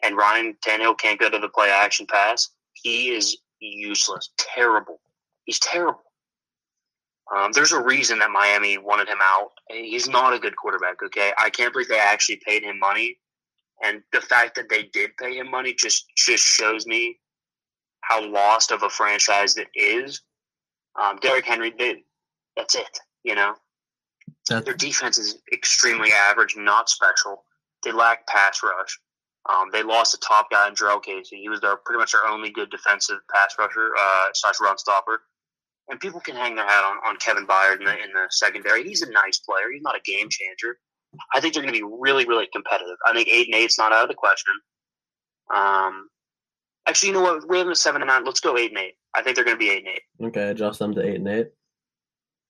[0.03, 5.01] and Ryan Tannehill can't go to the play action pass, he is useless, terrible.
[5.45, 6.03] He's terrible.
[7.35, 9.51] Um, there's a reason that Miami wanted him out.
[9.69, 11.03] He's not a good quarterback.
[11.03, 13.19] Okay, I can't believe they actually paid him money,
[13.83, 17.19] and the fact that they did pay him money just just shows me
[18.03, 20.21] how lost of a franchise it is.
[21.01, 22.03] Um, Derrick Henry, they,
[22.57, 22.99] that's it.
[23.25, 23.55] You know,
[24.49, 27.45] that, their defense is extremely average, not special.
[27.83, 28.99] They lack pass rush.
[29.51, 31.41] Um, they lost a top guy in Jurrell Casey.
[31.41, 35.23] He was their pretty much their only good defensive pass rusher uh, slash run stopper.
[35.89, 38.85] And people can hang their hat on, on Kevin Byard in the in the secondary.
[38.85, 39.73] He's a nice player.
[39.73, 40.79] He's not a game changer.
[41.35, 42.97] I think they're going to be really really competitive.
[43.05, 44.55] I think eight and eight's not out of the question.
[45.53, 46.09] Um,
[46.87, 47.49] actually, you know what?
[47.49, 48.25] We have them seven and nine.
[48.25, 48.95] Let's go eight and eight.
[49.15, 50.27] I think they're going to be eight and eight.
[50.29, 51.49] okay, adjust them to eight and eight.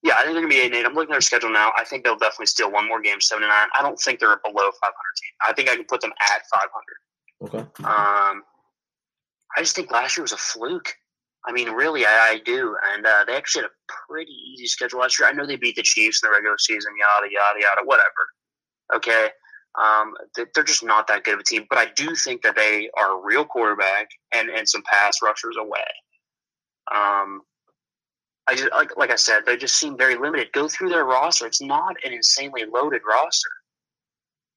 [0.03, 0.87] Yeah, I think they're gonna be eight and eight.
[0.87, 1.73] I'm looking at their schedule now.
[1.77, 3.69] I think they'll definitely steal one more game, seven and nine.
[3.79, 5.31] I don't think they're a below 500 team.
[5.47, 6.43] I think I can put them at
[7.41, 7.65] 500.
[7.65, 7.85] Okay.
[7.85, 8.43] Um,
[9.57, 10.93] I just think last year was a fluke.
[11.47, 12.77] I mean, really, I, I do.
[12.93, 15.29] And uh, they actually had a pretty easy schedule last year.
[15.29, 18.09] I know they beat the Chiefs in the regular season, yada yada yada, whatever.
[18.95, 19.29] Okay,
[19.81, 21.67] um, they- they're just not that good of a team.
[21.69, 25.57] But I do think that they are a real quarterback and and some pass rushers
[25.59, 25.85] away.
[26.95, 27.43] Um,
[28.53, 30.53] I just like like I said, they just seem very limited.
[30.53, 33.49] Go through their roster; it's not an insanely loaded roster.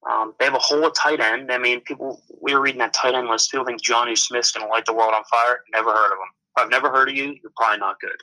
[0.09, 1.49] Um, they have a whole tight end.
[1.49, 3.51] I mean, people we were reading that tight end list.
[3.51, 5.61] People think Jonnu Smith's going to light the world on fire.
[5.71, 6.29] Never heard of him.
[6.57, 7.35] I've never heard of you.
[7.41, 8.17] You're probably not good.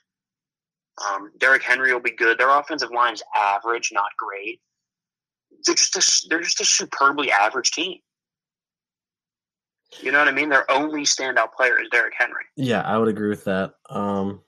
[1.09, 2.39] Um, Derrick Henry will be good.
[2.39, 4.61] Their offensive line is average, not great.
[5.65, 7.99] They're just a, they're just a superbly average team.
[10.03, 10.51] You know what I mean?
[10.51, 12.45] Their only standout player is Derrick Henry.
[12.57, 13.75] Yeah, I would agree with that.
[13.89, 14.43] Um,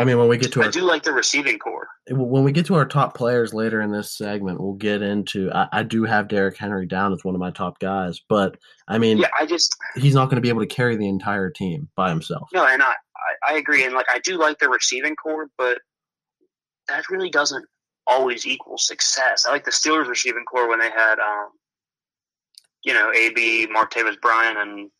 [0.00, 1.86] I mean, when we get to I do like the receiving core.
[2.08, 5.50] when we get to our top players later in this segment, we'll get into.
[5.52, 8.56] I, I do have Derrick Henry down as one of my top guys, but
[8.88, 11.50] I mean, Yeah, I just he's not going to be able to carry the entire
[11.50, 12.48] team by himself.
[12.54, 13.84] No, and I, I, I agree.
[13.84, 15.80] And like, I do like the receiving core, but
[16.88, 17.66] that really doesn't
[18.06, 19.44] always equal success.
[19.46, 21.50] I like the Steelers receiving core when they had, um,
[22.84, 24.90] you know, AB, Martavis Bryant, and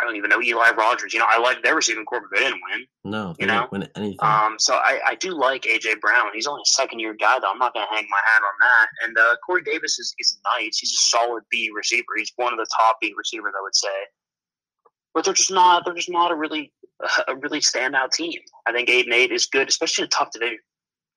[0.00, 1.12] I don't even know Eli Rogers.
[1.12, 2.86] You know, I like their receiving core, but they didn't win.
[3.04, 3.66] No, they You know?
[3.72, 4.18] win anything.
[4.20, 6.26] Um, so I, I do like AJ Brown.
[6.32, 7.50] He's only a second year guy, though.
[7.50, 8.86] I'm not going to hang my hat on that.
[9.04, 10.78] And uh, Corey Davis is, is nice.
[10.78, 12.06] He's a solid B receiver.
[12.16, 13.88] He's one of the top B receivers, I would say.
[15.12, 15.84] But they're just not.
[15.84, 16.72] They're just not a really
[17.28, 18.40] a really standout team.
[18.66, 20.58] I think eight and eight is good, especially in a tough division.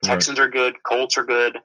[0.03, 0.11] Right.
[0.13, 0.75] Texans are good.
[0.83, 1.57] Colts are good.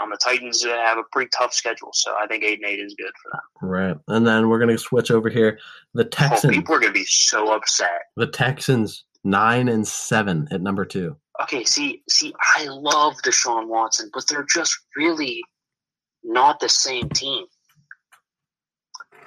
[0.00, 2.94] Um, the Titans have a pretty tough schedule, so I think eight and eight is
[2.96, 3.68] good for them.
[3.70, 5.58] Right, and then we're gonna switch over here.
[5.94, 6.54] The Oh, Texans.
[6.54, 8.02] people are going to be so upset.
[8.16, 11.16] the Texans nine and seven at number two.
[11.42, 15.42] Okay, see, see, I love Deshaun Watson, but they're just really
[16.24, 17.44] not the same team.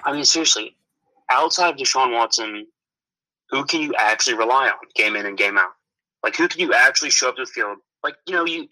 [0.04, 0.76] I mean, seriously,
[1.30, 2.66] outside of Deshaun Watson,
[3.50, 5.70] who can you actually rely on game in and game out?
[6.22, 7.78] Like, who can you actually show up to the field?
[8.02, 8.68] Like, you know, you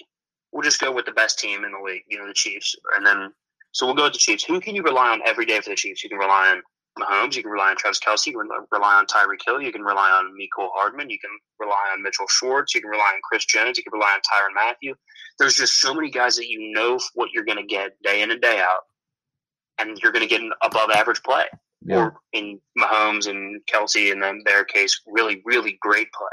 [0.54, 3.04] we'll just go with the best team in the league, you know, the Chiefs, and
[3.04, 3.32] then
[3.72, 4.44] so we'll go with the Chiefs.
[4.44, 6.02] Who can you rely on every day for the Chiefs?
[6.02, 6.62] You can rely on
[6.98, 9.82] Mahomes, you can rely on Travis Kelce, you can rely on Tyreek Hill, you can
[9.82, 13.44] rely on Mecole Hardman, you can rely on Mitchell Schwartz, you can rely on Chris
[13.44, 14.94] Jones, you can rely on Tyrann Mathieu.
[15.40, 18.30] There's just so many guys that you know what you're going to get day in
[18.30, 18.82] and day out,
[19.80, 21.46] and you're going to get an above average play.
[21.98, 26.28] Or in Mahomes and Kelce, in them, their case, really, really great play.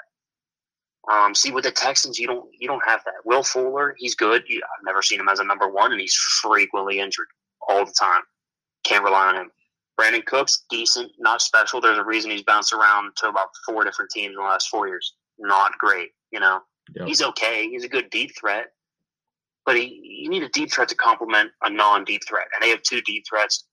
[1.10, 3.26] Um, see, with the Texans, you don't you don't have that.
[3.26, 4.44] Will Fuller, he's good.
[4.48, 7.28] You, I've never seen him as a number one, and he's frequently injured
[7.68, 8.22] all the time.
[8.84, 9.52] Can't rely on him.
[10.00, 11.82] Brandin Cooks, decent, not special.
[11.82, 14.88] There's a reason he's bounced around to about four different teams in the last four
[14.88, 15.14] years.
[15.40, 16.62] Not great, you know.
[16.96, 17.08] Yep.
[17.08, 17.68] He's okay.
[17.70, 18.72] He's a good deep threat,
[19.66, 22.82] but he, you need a deep threat to complement a non-deep threat, and they have
[22.84, 23.66] two deep threats.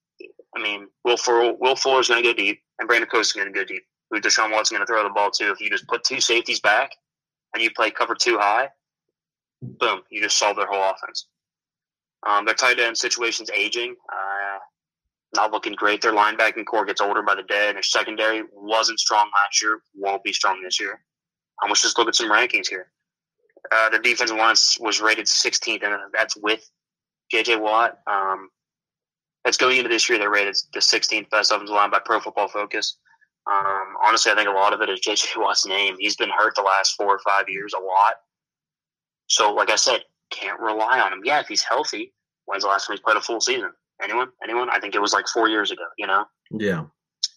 [0.57, 3.53] I mean, Will Fuller, Will Fuller's going to go deep, and Brandin Cooks is going
[3.53, 3.83] to go deep.
[4.11, 5.51] Who Deshaun Watson going to throw the ball to?
[5.51, 6.93] If you just put two safeties back
[7.55, 8.69] and you play cover two high,
[9.63, 11.27] boom, you just solve their whole offense.
[12.27, 13.95] Um, their tight end situation's aging.
[14.13, 14.59] Uh,
[15.35, 16.01] not looking great.
[16.01, 19.81] Their linebacking core gets older by the day, and their secondary wasn't strong last year,
[19.95, 21.03] won't be strong this year.
[21.63, 22.91] Um, let's just look at some rankings here.
[23.71, 26.69] Uh, the defensive line was rated 16th, and that's with
[27.31, 27.57] J.J.
[27.57, 27.99] Watt.
[28.07, 28.49] Um,
[29.45, 30.19] that's going into this year.
[30.19, 32.97] They're rated the 16th best offensive line by Pro Football Focus.
[33.51, 35.29] Um, honestly, I think a lot of it is J.J.
[35.37, 35.97] Watt's name.
[35.99, 38.15] He's been hurt the last four or five years a lot.
[39.27, 41.21] So, like I said, can't rely on him.
[41.25, 42.13] Yeah, if he's healthy,
[42.47, 43.71] when's the last time he's played a full season?
[44.03, 44.29] Anyone?
[44.43, 44.71] Anyone?
[44.71, 46.25] I think it was like four years ago, you know?
[46.51, 46.85] Yeah.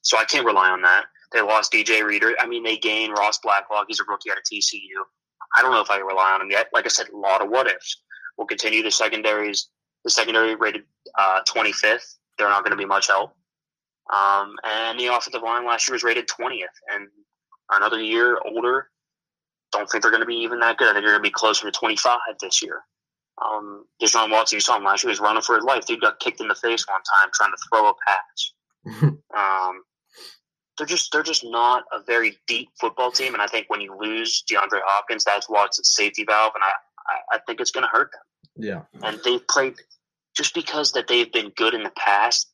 [0.03, 1.05] So I can't rely on that.
[1.31, 2.35] They lost DJ Reader.
[2.39, 3.85] I mean, they gained Ross Blacklock.
[3.87, 4.79] He's a rookie out of TCU.
[5.55, 6.67] I don't know if I can rely on him yet.
[6.73, 8.01] Like I said, a lot of what ifs.
[8.37, 9.69] We'll continue the secondaries.
[10.03, 10.83] The secondary rated
[11.17, 12.17] uh, 25th.
[12.37, 13.35] They're not going to be much help.
[14.11, 16.65] Um, and the offensive line last year was rated 20th.
[16.93, 17.07] And
[17.71, 18.89] another year older.
[19.71, 20.89] Don't think they're going to be even that good.
[20.89, 22.81] I think they're going to be closer to 25 this year.
[23.41, 25.09] Um, Deshaun Watson, you saw him last year.
[25.09, 25.85] He was running for his life.
[25.85, 29.13] Dude got kicked in the face one time trying to throw a pass.
[29.37, 29.83] um,
[30.77, 33.95] they're just they're just not a very deep football team, and I think when you
[33.97, 36.71] lose DeAndre Hopkins, that's Watson's safety valve, and I
[37.07, 38.21] I, I think it's going to hurt them.
[38.55, 39.07] Yeah.
[39.07, 39.75] And they've played
[40.35, 42.50] just because that they've been good in the past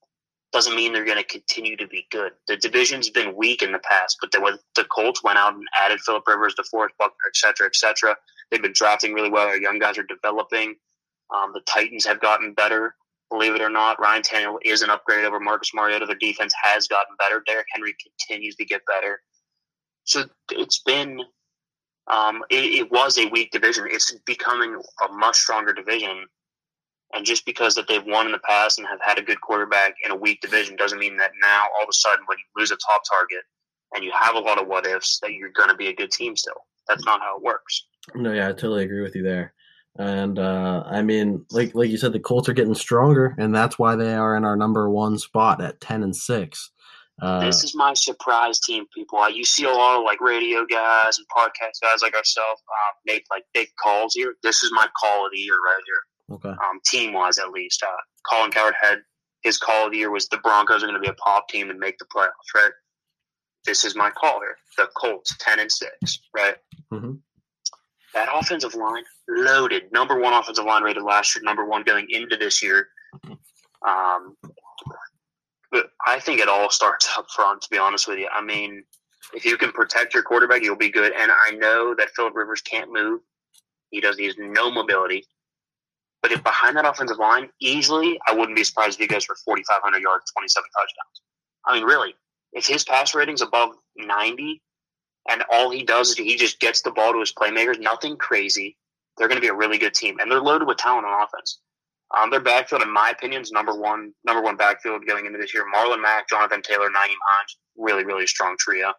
[0.54, 2.32] doesn't mean they're going to continue to be good.
[2.48, 6.00] The division's been weak in the past, but the, the Colts went out and added
[6.00, 8.16] Philip Rivers, DeForest Buckner, et cetera, et cetera.
[8.50, 9.48] They've been drafting really well.
[9.48, 10.76] Our young guys are developing.
[11.36, 12.96] Um, the Titans have gotten better.
[13.30, 16.06] Believe it or not, Ryan Tannehill is an upgrade over Marcus Mariota.
[16.06, 17.44] Their defense has gotten better.
[17.46, 19.20] Derrick Henry continues to get better.
[20.06, 21.20] So it's been,
[22.10, 23.86] um, it, it was a weak division.
[23.90, 26.28] It's becoming a much stronger division.
[27.14, 29.96] And just because that they've won in the past and have had a good quarterback
[30.04, 32.72] in a weak division doesn't mean that now all of a sudden when you lose
[32.72, 33.44] a top target
[33.94, 36.12] and you have a lot of what ifs that you're going to be a good
[36.12, 36.66] team still.
[36.88, 37.86] That's not how it works.
[38.16, 39.54] No, yeah, I totally agree with you there.
[39.98, 43.80] And uh, I mean, like like you said, the Colts are getting stronger, and that's
[43.80, 46.72] why they are in our number one spot at ten and six.
[47.20, 49.18] Uh, this is my surprise team, people.
[49.18, 52.96] I, you see a lot of like radio guys and podcast guys like ourselves um,
[53.08, 54.36] make like big calls here.
[54.44, 56.50] This is my call of the year right here, okay.
[56.50, 57.84] um, team wise at least.
[57.84, 59.00] Uh, Colin Cowherd had
[59.44, 61.70] his call of the year was the Broncos are going to be a pop team
[61.70, 62.72] and make the playoffs, right?
[63.66, 64.58] This is my call here.
[64.78, 66.56] The Colts, ten and six, right?
[66.92, 67.14] hmm
[68.18, 69.92] that offensive line loaded.
[69.92, 71.44] Number one offensive line rated last year.
[71.44, 72.88] Number one going into this year.
[73.88, 74.36] Um,
[75.72, 77.62] but I think it all starts up front.
[77.62, 78.84] To be honest with you, I mean,
[79.34, 81.14] if you can protect your quarterback, you'll be good.
[81.14, 83.22] And I know that Philip Rivers can't move.
[83.92, 84.18] He does.
[84.18, 85.26] He has no mobility.
[86.28, 89.38] But if behind that offensive line, easily, I wouldn't be surprised if he goes for
[89.46, 91.22] 4,500 yards, 27 touchdowns.
[91.66, 92.16] I mean, really,
[92.52, 94.62] if his pass rating's above 90,
[95.30, 97.80] and all he does is he just gets the ball to his playmakers.
[97.80, 98.76] Nothing crazy.
[99.18, 101.62] They're going to be a really good team, and they're loaded with talent on offense.
[102.18, 104.12] Um, their backfield, in my opinion, is number one.
[104.26, 105.64] Number one backfield going into this year.
[105.74, 108.92] Marlon Mack, Jonathan Taylor, Nyheim Hines, really, really strong trio.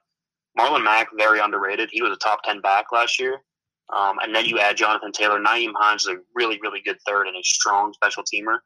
[0.59, 1.91] Marlon Mack, very underrated.
[1.93, 3.43] He was a top ten back last year.
[3.95, 7.27] Um, and then you add Jonathan Taylor, Nyheim Hines is a really, really good third
[7.27, 8.59] and a strong special teamer.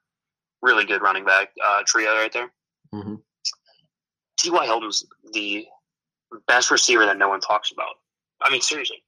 [0.63, 2.53] Really good running back uh, trio right there.
[2.93, 3.15] hmm
[4.39, 4.65] T.Y.
[4.67, 5.67] Hilton's the
[6.49, 7.95] best receiver that no one talks about.
[8.41, 9.03] I mean, seriously.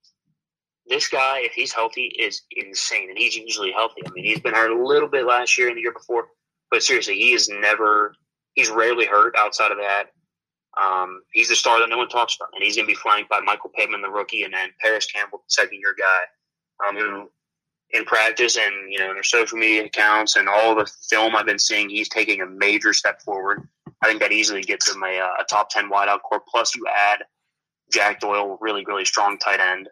[0.87, 4.03] this guy, if he's healthy, is insane, and he's usually healthy.
[4.07, 6.29] I mean, he's been hurt a little bit last year and the year before,
[6.71, 8.15] but seriously, he is never.
[8.55, 10.05] He's rarely hurt outside of that.
[10.83, 13.31] Um, he's the star that no one talks about, and he's going to be flanked
[13.31, 17.31] by Michael Pittman, the rookie, and then Parris Campbell, the second year guy, um, who
[17.91, 21.47] in practice and you know in their social media accounts and all the film I've
[21.47, 23.66] been seeing, he's taking a major step forward.
[24.03, 26.43] I think that easily gets him a, uh, a top ten wideout core.
[26.49, 27.25] Plus, you add
[27.93, 29.89] Jack Doyle, really really strong tight end.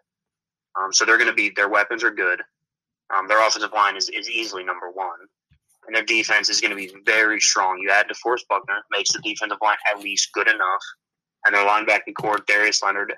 [0.79, 2.41] Um, so they're going to be their weapons are good.
[3.15, 5.19] Um, their offensive line is, is easily number one,
[5.87, 7.79] and their defense is going to be very strong.
[7.79, 10.83] You add DeForest Buckner, makes the defensive line at least good enough,
[11.45, 13.13] and their linebacking core, Darius Leonard,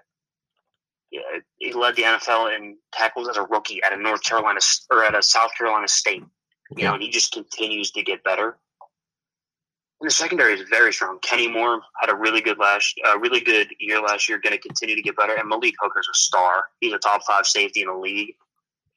[1.11, 4.59] yeah, he led the NFL in tackles as a rookie at a North Carolina
[4.91, 6.23] or at a South Carolina State.
[6.75, 8.57] You know, and he just continues to get better.
[10.01, 11.19] And the secondary is very strong.
[11.21, 14.39] Kenny Moore had a really good last, uh, really good year last year.
[14.39, 15.35] Going to continue to get better.
[15.35, 16.65] And Malik Hooker's a star.
[16.81, 18.35] He's a top five safety in the league.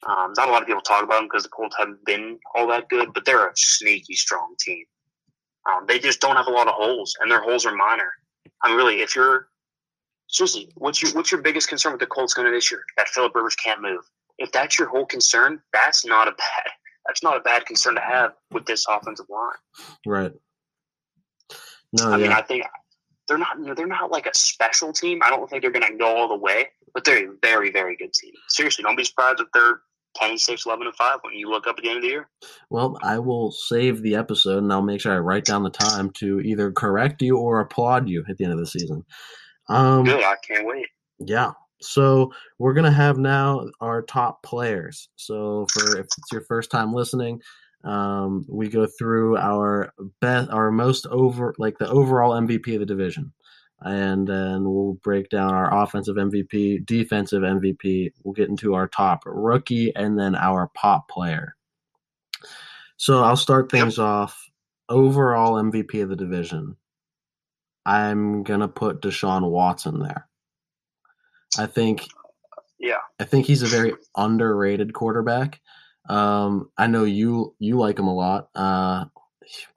[0.07, 2.69] Um, not a lot of people talk about them because the Colts haven't been all
[2.69, 4.85] that good, but they're a sneaky strong team.
[5.69, 8.11] Um, they just don't have a lot of holes, and their holes are minor.
[8.63, 9.49] I'm really, if you're
[10.29, 12.83] seriously, what's your what's your biggest concern with the Colts going to this year?
[12.97, 14.01] That Philip Rivers can't move.
[14.39, 16.73] If that's your whole concern, that's not a bad
[17.09, 19.53] that's not a bad concern to have with this offensive line.
[20.07, 20.33] Right.
[21.95, 22.23] No, I yeah.
[22.23, 22.65] mean, I think
[23.27, 25.21] they're not they're not like a special team.
[25.25, 27.97] I don't think they're going to go all the way, but they're a very very
[27.97, 28.33] good team.
[28.49, 29.81] Seriously, don't be surprised if they're
[30.21, 32.29] 10 6 11 and 5 when you look up at the end of the year.
[32.71, 36.11] Well, I will save the episode and I'll make sure I write down the time
[36.19, 39.05] to either correct you or applaud you at the end of the season.
[39.69, 40.25] Um, Good.
[40.25, 40.87] I can't wait.
[41.19, 41.53] Yeah.
[41.81, 45.09] So we're gonna have now our top players.
[45.17, 47.41] So for if it's your first time listening,
[47.85, 52.87] um, we go through our best, our most over, like the overall MVP of the
[52.87, 53.33] division,
[53.81, 58.13] and then we'll break down our offensive MVP, defensive MVP.
[58.23, 61.55] We'll get into our top rookie, and then our pop player.
[62.97, 64.07] So I'll start things yep.
[64.07, 64.45] off.
[64.89, 66.77] Overall MVP of the division.
[67.85, 70.27] I'm gonna put Deshaun Watson there.
[71.59, 72.07] I think.
[72.79, 72.99] Yeah.
[73.19, 75.61] I think he's a very underrated quarterback.
[76.09, 78.49] Um, I know you you like him a lot.
[78.55, 79.07] Uh,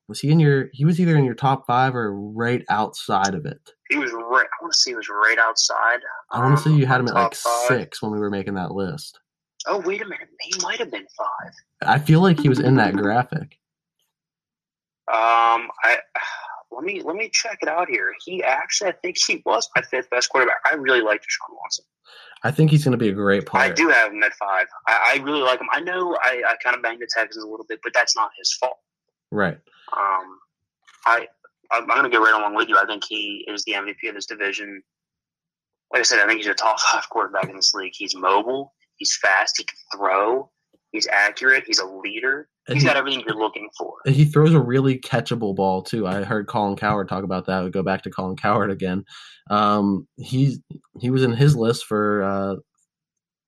[0.07, 0.69] was he in your?
[0.73, 3.71] He was either in your top five or right outside of it.
[3.89, 4.45] He was right.
[4.45, 5.99] I want to say he was right outside.
[6.31, 7.67] I want to say you had him at like five.
[7.67, 9.19] six when we were making that list.
[9.67, 11.51] Oh wait a minute, he might have been five.
[11.83, 13.57] I feel like he was in that graphic.
[15.07, 15.97] Um, I
[16.71, 18.13] let me let me check it out here.
[18.25, 20.57] He actually, I think he was my fifth best quarterback.
[20.69, 21.85] I really like Deshaun Watson.
[22.43, 23.65] I think he's going to be a great player.
[23.65, 24.65] I do have him at five.
[24.87, 25.67] I, I really like him.
[25.71, 28.31] I know I, I kind of banged the Texans a little bit, but that's not
[28.37, 28.79] his fault.
[29.31, 29.57] Right.
[29.93, 30.39] Um,
[31.05, 31.27] I
[31.71, 32.77] I'm going to get right along with you.
[32.77, 34.83] I think he is the MVP of this division.
[35.91, 37.93] Like I said, I think he's a top five quarterback in this league.
[37.95, 38.73] He's mobile.
[38.97, 39.55] He's fast.
[39.57, 40.49] He can throw.
[40.91, 41.63] He's accurate.
[41.65, 42.49] He's a leader.
[42.67, 43.93] And He's he, got everything you're looking for.
[44.05, 46.05] And he throws a really catchable ball too.
[46.05, 47.63] I heard Colin Cowherd talk about that.
[47.63, 49.05] We go back to Colin Cowherd again.
[49.49, 50.59] Um, he's
[50.99, 52.55] he was in his list for uh,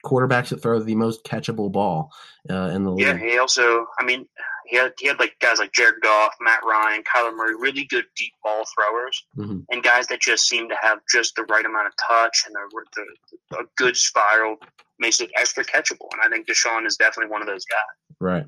[0.03, 2.11] quarterbacks that throw the most catchable ball
[2.49, 3.05] uh, in the league.
[3.05, 3.85] Yeah, he also.
[3.99, 4.25] I mean,
[4.65, 8.05] he had he had like guys like Jared Goff, Matt Ryan, Kyler Murray, really good
[8.15, 9.59] deep ball throwers, mm-hmm.
[9.69, 13.05] and guys that just seem to have just the right amount of touch and the,
[13.51, 14.57] the, a good spiral
[14.99, 16.07] makes it extra catchable.
[16.11, 18.17] And I think Deshaun is definitely one of those guys.
[18.19, 18.45] Right.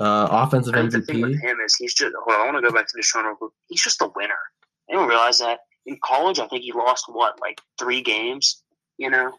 [0.00, 0.92] Uh, offensive MVP.
[0.92, 2.14] The thing with him is he's just.
[2.14, 3.52] On, I want to go back to Deshaun real quick.
[3.68, 4.34] He's just a winner.
[4.88, 6.38] I didn't realize that in college?
[6.38, 8.62] I think he lost what, like three games.
[8.96, 9.32] You know.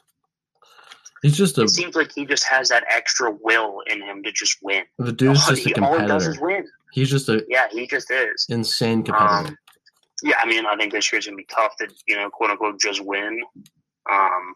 [1.21, 1.63] He's just a.
[1.63, 4.83] It seems like he just has that extra will in him to just win.
[4.97, 5.93] The dude's all, just a competitor.
[5.93, 6.65] All he does is win.
[6.93, 7.45] He's just a.
[7.49, 9.49] Yeah, he just is insane competitor.
[9.49, 9.57] Um,
[10.23, 12.79] yeah, I mean, I think this year's gonna be tough to you know, quote unquote,
[12.79, 13.39] just win.
[14.09, 14.53] Um,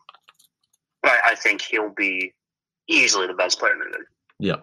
[1.01, 2.33] but I, I think he'll be
[2.87, 4.07] easily the best player in the league.
[4.39, 4.55] Yeah.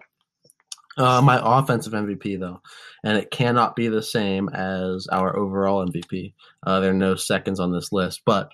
[0.97, 2.61] Uh, my offensive MVP though,
[3.03, 6.33] and it cannot be the same as our overall MVP.
[6.65, 8.51] Uh, there are no seconds on this list, but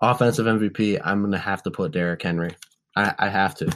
[0.00, 2.54] offensive MVP, I'm gonna have to put Derrick Henry.
[2.94, 3.70] I, I have to.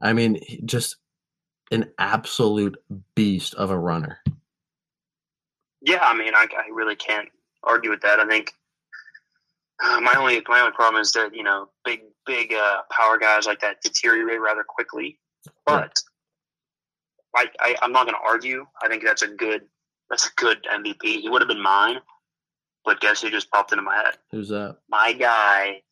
[0.00, 0.96] I mean, just
[1.70, 2.76] an absolute
[3.14, 4.18] beast of a runner.
[5.80, 7.28] Yeah, I mean, I, I really can't
[7.62, 8.20] argue with that.
[8.20, 8.52] I think
[9.82, 13.46] uh, my only my only problem is that you know big big uh, power guys
[13.46, 15.18] like that deteriorate rather quickly.
[15.66, 15.96] But
[17.34, 18.66] I, I I'm not going to argue.
[18.82, 19.62] I think that's a good
[20.10, 21.20] that's a good MVP.
[21.20, 21.96] He would have been mine,
[22.84, 24.14] but guess who just popped into my head?
[24.30, 24.78] Who's that?
[24.88, 25.82] My guy,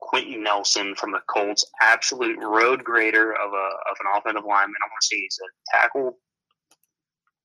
[0.00, 4.76] Quenton Nelson from the Colts, absolute road grader of a of an offensive lineman.
[4.82, 6.18] I want to say he's a tackle.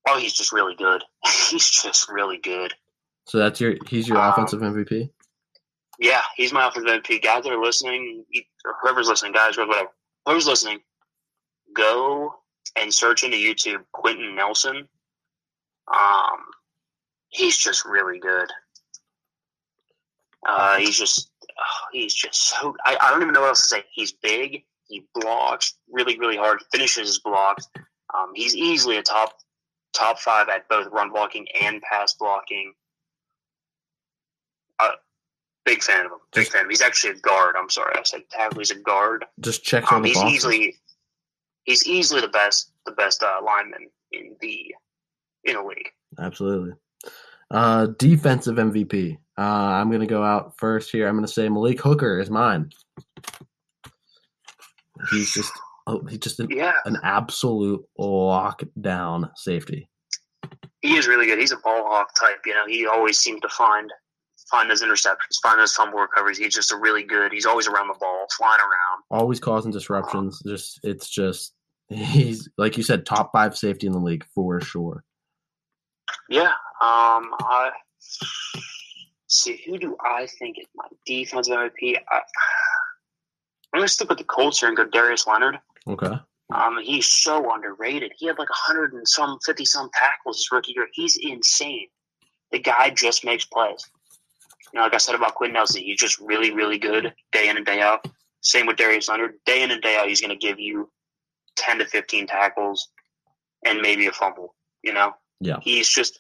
[0.08, 1.04] Oh, he's just really good.
[1.50, 2.74] he's just really good.
[3.26, 5.10] So that's your he's your um, offensive MVP.
[6.00, 7.22] Yeah, he's my offensive MVP.
[7.22, 8.24] Guys that are listening,
[8.66, 9.90] or whoever's listening, guys, whatever,
[10.26, 10.80] whoever's listening,
[11.76, 12.34] go
[12.76, 14.88] and search into YouTube Quenton Nelson.
[15.94, 16.40] Um,
[17.30, 18.50] he's just really good.
[20.48, 23.68] Uh, he's just oh, he's just so I, I don't even know what else to
[23.70, 23.84] say.
[23.92, 24.64] He's big.
[24.88, 26.60] He blocks really really hard.
[26.72, 27.68] Finishes his blocks.
[28.14, 29.34] Um, he's easily a top
[29.94, 32.74] top five at both run blocking and pass blocking.
[34.80, 34.92] Uh,
[35.66, 36.20] big fan of him.
[36.34, 36.62] Big fan.
[36.62, 36.70] Of him.
[36.70, 37.56] He's actually a guard.
[37.58, 38.60] I'm sorry, I said tackle.
[38.60, 39.26] He's a guard.
[39.40, 40.34] Just check um, on the he's boxes.
[40.34, 40.76] easily
[41.66, 44.74] he's easily the best the best uh, lineman in the
[45.44, 45.90] in a league.
[46.18, 46.74] Absolutely.
[47.52, 49.18] Uh, defensive MVP.
[49.38, 51.08] Uh, I'm going to go out first here.
[51.08, 52.70] I'm going to say Malik Hooker is mine.
[55.12, 55.52] He's just
[55.88, 59.90] oh, he's just an, Yeah, an absolute lockdown safety.
[60.82, 61.40] he is really good.
[61.40, 62.40] He's a ball hawk type.
[62.46, 63.90] You know, he always seems to find
[64.52, 66.38] find those interceptions, find those fumble recoveries.
[66.38, 67.32] He's just a really good.
[67.32, 69.22] He's always around the ball, flying around.
[69.22, 70.42] Always causing disruptions.
[70.46, 71.54] Just it's just
[71.88, 75.04] he's like you said, top five safety in the league for sure.
[76.30, 76.52] Yeah.
[76.82, 77.34] Um.
[77.40, 77.72] I
[79.28, 79.62] see.
[79.66, 81.98] Who do I think is my defensive MVP?
[82.10, 82.22] I,
[83.74, 85.60] I'm gonna stick with the Colts here and go Darius Leonard.
[85.88, 86.20] Okay.
[86.52, 88.12] Um, he's so underrated.
[88.18, 90.88] He had like a hundred and some, fifty some tackles his rookie year.
[90.94, 91.88] He's insane.
[92.52, 93.86] The guy just makes plays.
[94.74, 97.58] You know, like I said about Quinn Nelson, he's just really, really good day in
[97.58, 98.06] and day out.
[98.42, 99.36] Same with Darius Leonard.
[99.46, 100.90] Day in and day out, he's going to give you
[101.56, 102.90] ten to fifteen tackles
[103.66, 104.56] and maybe a fumble.
[104.84, 105.58] You know, Yeah.
[105.62, 106.20] he's just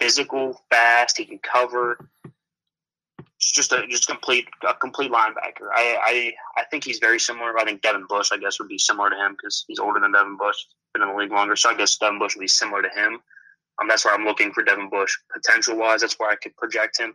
[0.00, 1.18] physical, fast.
[1.18, 2.08] He can cover.
[3.36, 5.68] It's just a just complete a complete linebacker.
[5.74, 7.58] I, I I think he's very similar.
[7.58, 10.12] I think Devin Bush, I guess, would be similar to him because he's older than
[10.12, 10.56] Devin Bush,
[10.94, 11.56] been in the league longer.
[11.56, 13.20] So I guess Devin Bush would be similar to him.
[13.80, 16.00] Um, that's where I'm looking for Devin Bush potential wise.
[16.00, 17.14] That's where I could project him.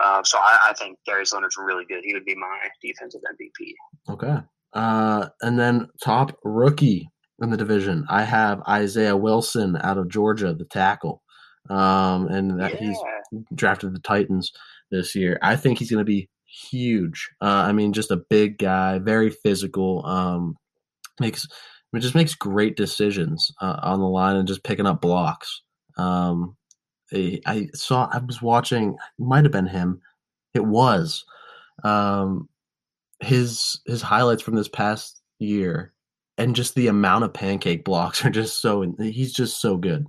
[0.00, 2.02] Uh, so I, I think Darius Leonard's really good.
[2.02, 3.74] He would be my defensive MVP.
[4.12, 4.38] Okay.
[4.72, 7.08] Uh, and then top rookie
[7.42, 11.22] in the division, I have Isaiah Wilson out of Georgia, the tackle.
[11.70, 12.98] Um, and that he's
[13.54, 14.52] drafted the Titans
[14.90, 15.38] this year.
[15.42, 16.28] I think he's going to be
[16.70, 17.30] huge.
[17.40, 20.04] Uh, I mean, just a big guy, very physical.
[20.04, 20.56] Um,
[21.20, 21.46] makes
[21.94, 25.62] it just makes great decisions uh, on the line and just picking up blocks.
[25.96, 26.56] Um,
[27.12, 28.94] I, I saw I was watching.
[28.94, 30.00] It might have been him.
[30.54, 31.24] It was
[31.84, 32.48] um,
[33.20, 35.92] his his highlights from this past year,
[36.42, 38.82] and just the amount of pancake blocks are just so.
[38.98, 40.06] He's just so good.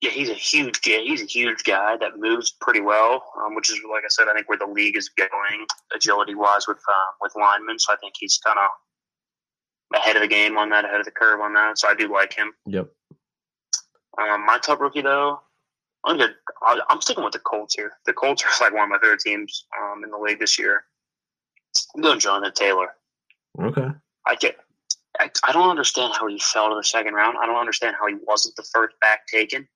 [0.00, 0.98] Yeah, he's a huge guy.
[1.04, 4.28] He's a huge guy that moves pretty well, um, which is like I said.
[4.28, 7.78] I think where the league is going agility wise with um, with linemen.
[7.78, 11.12] So I think he's kind of ahead of the game on that, ahead of the
[11.12, 11.78] curve on that.
[11.78, 12.52] So I do like him.
[12.66, 12.88] Yep.
[14.20, 15.40] Um, my top rookie though,
[16.04, 16.34] I'm good.
[16.88, 17.92] I'm sticking with the Colts here.
[18.04, 20.84] The Colts are like one of my favorite teams um, in the league this year.
[21.94, 22.88] I'm going Jonathan Taylor.
[23.60, 23.88] Okay.
[24.26, 24.56] I get.
[25.18, 27.36] I, I don't understand how he fell to the second round.
[27.40, 29.68] I don't understand how he wasn't the first back taken.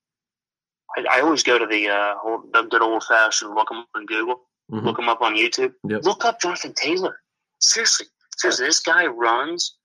[0.97, 3.87] I, I always go to the uh, old, the good old fashioned look him up
[3.95, 4.83] on Google, Mhm.
[4.83, 6.03] look him up on YouTube, Yep.
[6.03, 7.19] look up Jonathan Taylor.
[7.59, 9.77] Seriously, seriously, this guy runs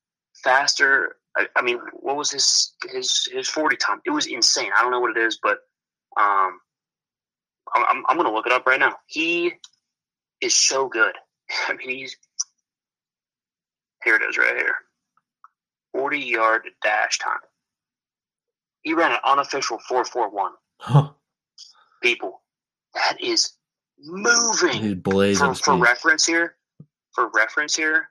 [0.43, 1.17] faster.
[1.37, 4.01] I, I mean, what was his his his forty time?
[4.05, 4.71] It was insane.
[4.77, 5.59] I don't know what it is, but
[6.19, 6.61] um,
[7.75, 8.97] I'm I'm, I'm going to look it up right now.
[9.07, 9.53] He
[10.41, 11.15] is so good.
[11.69, 12.17] I mean, he's
[14.05, 14.17] here.
[14.17, 14.77] It is right here.
[15.95, 17.39] Forty yard dash time.
[18.83, 20.53] He ran an unofficial four four one.
[20.81, 21.11] Huh.
[22.03, 22.43] People,
[22.95, 23.53] that is
[23.99, 24.83] moving
[25.39, 26.57] for, for reference here,
[27.13, 28.09] for reference here,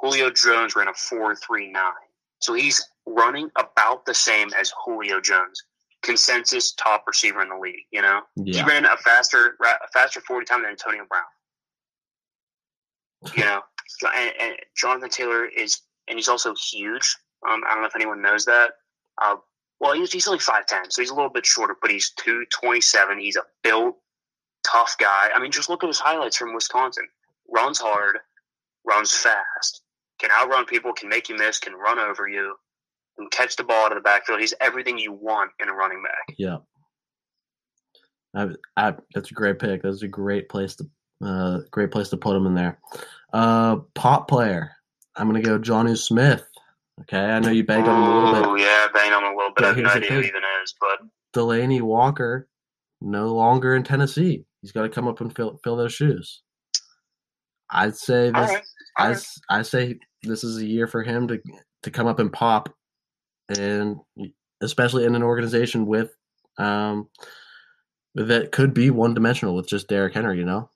[0.00, 1.92] Julio Jones ran a four three nine.
[2.40, 5.62] So he's running about the same as Julio Jones,
[6.02, 7.84] consensus top receiver in the league.
[7.92, 11.24] You know, he ran a faster a faster forty time than Antonio Brown.
[13.36, 13.62] You know,
[14.14, 17.16] and, and Jonathan Taylor is, and he's also huge.
[17.48, 18.72] Um, I don't know if anyone knows that.
[19.22, 19.36] Uh,
[19.80, 22.44] well, he's, he's only five ten, so he's a little bit shorter, but he's two
[22.52, 23.18] twenty seven.
[23.18, 23.96] He's a built,
[24.64, 25.30] tough guy.
[25.34, 27.06] I mean, just look at his highlights from Wisconsin.
[27.48, 28.18] Runs hard,
[28.86, 29.82] runs fast,
[30.18, 32.56] can outrun people, can make you miss, can run over you,
[33.18, 34.40] can catch the ball out of the backfield.
[34.40, 36.34] He's everything you want in a running back.
[36.38, 36.58] Yeah.
[38.34, 39.82] I, I, that's a great pick.
[39.82, 40.86] That's a great place to
[41.24, 42.78] uh, great place to put him in there.
[43.34, 44.70] Uh, pop player.
[45.16, 46.44] I'm gonna go Jonnu Smith.
[47.00, 48.48] Okay, I know you begged on him a little bit.
[48.48, 49.56] Ooh, yeah, bang on him a little bit.
[49.56, 51.00] But I have no idea who even is, but
[51.34, 52.48] Delanie Walker,
[53.00, 54.44] no longer in Tennessee.
[54.62, 56.42] He's got to come up and fill fill those shoes.
[57.70, 58.50] I'd say this.
[58.50, 58.62] right.
[58.96, 59.26] I, right.
[59.50, 61.40] I say this is a year for him to
[61.82, 62.72] to come up and pop,
[63.58, 63.96] and
[64.60, 66.14] especially in an organization with
[66.58, 67.08] um
[68.14, 70.38] that could be one dimensional with just Derrick Henry.
[70.38, 70.70] You know.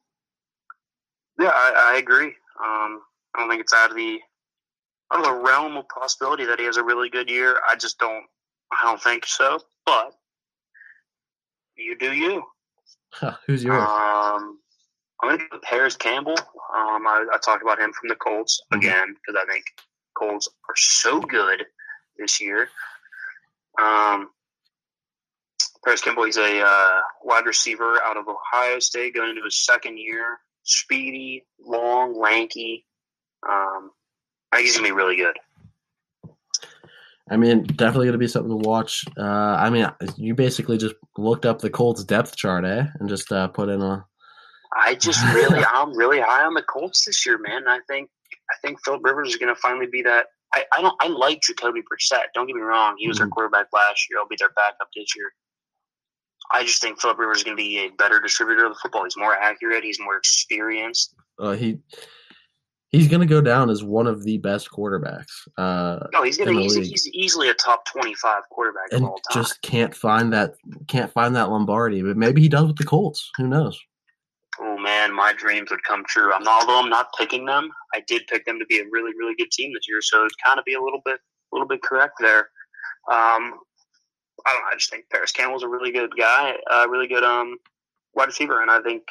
[1.38, 2.34] Yeah, I, I agree.
[2.64, 3.02] Um,
[3.34, 4.18] I don't think it's out of the
[5.12, 7.58] out of the realm of possibility that he has a really good year.
[7.68, 8.24] I just don't.
[8.72, 9.60] I don't think so.
[9.86, 10.12] But
[11.76, 12.42] you do you.
[13.46, 13.82] Who's yours?
[13.82, 14.58] Um,
[15.22, 16.36] I'm going to go Parris Campbell.
[16.38, 18.78] Um, I, I talked about him from the Colts Mhm.
[18.78, 19.64] again because I think
[20.16, 21.64] Colts are so good
[22.18, 22.68] this year.
[23.80, 24.30] Um,
[25.84, 29.98] Parris Campbell, he's a uh, wide receiver out of Ohio State going into his second
[29.98, 30.38] year.
[30.68, 32.84] Speedy, long, lanky.
[33.48, 33.90] Um,
[34.52, 35.36] I think he's to be really good.
[37.30, 39.04] I mean, definitely going to be something to watch.
[39.18, 43.32] Uh, I mean, you basically just looked up the Colts depth chart, eh, and just
[43.32, 44.04] uh, put in a.
[44.74, 47.66] I just really, I'm really high on the Colts this year, man.
[47.66, 48.10] I think,
[48.50, 50.26] I think Philip Rivers is going to finally be that.
[50.54, 52.24] I, I don't, I like Jacoby Brissett.
[52.34, 53.30] Don't get me wrong; he was their Mhm.
[53.30, 54.18] quarterback last year.
[54.18, 55.32] I'll be their backup this year.
[56.50, 59.04] I just think Philip Rivers is going to be a better distributor of the football.
[59.04, 59.84] He's more accurate.
[59.84, 61.14] He's more experienced.
[61.38, 61.78] Uh, he
[62.90, 65.46] he's going to go down as one of the best quarterbacks.
[65.56, 66.62] Uh, No, he's going to.
[66.62, 69.42] He's, he's easily a top twenty-five quarterback of and all time.
[69.42, 70.54] just can't find that
[70.86, 73.30] can't find that Lombardi, but maybe he does with the Colts.
[73.36, 73.78] Who knows?
[74.60, 76.32] oh man, my dreams would come true.
[76.32, 77.70] I'm not, although I'm not picking them.
[77.94, 80.34] I did pick them to be a really, really good team this year, so it's
[80.44, 82.50] kind of be a little bit, a little bit correct there.
[83.10, 83.54] Um,
[84.46, 84.68] I don't know.
[84.72, 87.58] I just think Parris Campbell's a really good guy, a really good um,
[88.14, 89.02] wide receiver, and I think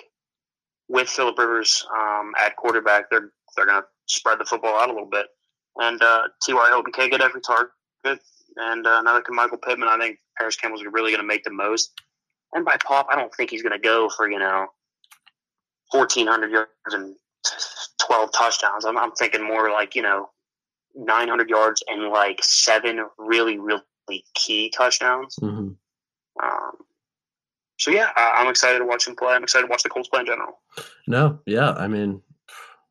[0.90, 4.94] with Philip Rivers um, at quarterback, they're they're going to spread the football out a
[4.94, 5.28] little bit.
[5.78, 6.68] And uh, T.Y.
[6.70, 7.72] Hilton can't get every target,
[8.56, 9.90] and uh, another Michael Pittman.
[9.90, 11.92] I think Parris Campbell's really going to make the most.
[12.54, 14.68] And by pop, I don't think he's going to go for you know
[15.92, 17.16] 1,400 yards and
[18.06, 18.86] 12 touchdowns.
[18.86, 20.30] I'm, I'm thinking more like, you know,
[20.96, 23.82] 900 yards and like seven really, really
[24.34, 25.36] key touchdowns.
[25.40, 25.70] hmm
[26.42, 26.72] Um,
[27.80, 29.34] so, yeah, I, I'm excited to watch him play.
[29.34, 30.60] I'm excited to watch the Colts play in general.
[31.08, 32.22] No, yeah, I mean,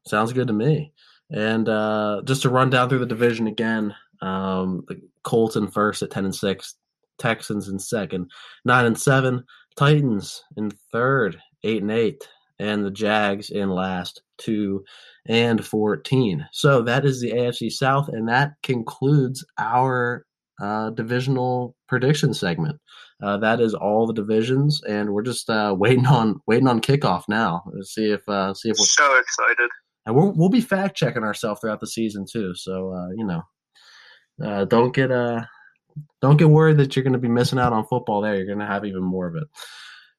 [0.07, 0.93] sounds good to me.
[1.31, 6.03] And uh, just to run down through the division again, um, the Colts in first
[6.03, 6.77] at ten and six,
[7.19, 8.31] Texans in second,
[8.65, 9.45] nine and seven,
[9.77, 12.29] Titans in third, eight and eight,
[12.61, 14.85] and the Jags in last, two
[15.27, 16.47] and fourteen.
[16.53, 20.25] So that is the AFC South, and that concludes our
[20.61, 22.79] uh, divisional prediction segment.
[23.23, 27.25] Uh, that is all the divisions, and we're just uh, waiting on waiting on kickoff
[27.29, 27.63] now.
[27.73, 29.71] Let's see if uh, see if we're So excited.
[30.07, 32.53] and we'll we'll be fact checking ourselves throughout the season too.
[32.55, 33.43] So uh, you know,
[34.45, 35.43] uh, don't get uh
[36.21, 38.21] don't get worried that you're going to be missing out on football.
[38.21, 39.45] There, you're going to have even more of it.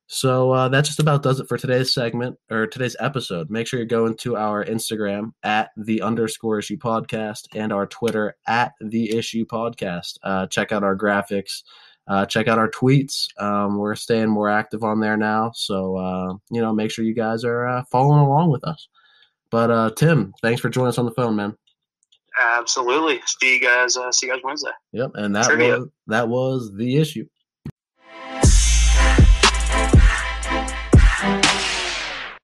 [0.09, 3.49] So uh, that just about does it for today's segment or today's episode.
[3.49, 8.37] Make sure you go into our Instagram at the underscore issue podcast and our Twitter
[8.47, 10.17] at the issue podcast.
[10.23, 11.63] Uh, check out our graphics.
[12.07, 13.27] Uh, check out our tweets.
[13.37, 15.51] Um, we're staying more active on there now.
[15.53, 18.87] So, uh, you know, make sure you guys are uh, following along with us.
[19.51, 21.57] But, uh, Tim, thanks for joining us on the phone, man.
[22.39, 23.19] Absolutely.
[23.25, 23.97] See you guys.
[23.97, 24.71] Uh, see you guys Wednesday.
[24.93, 25.11] Yep.
[25.15, 25.79] And that Trivia.
[25.79, 27.25] was, that was the issue.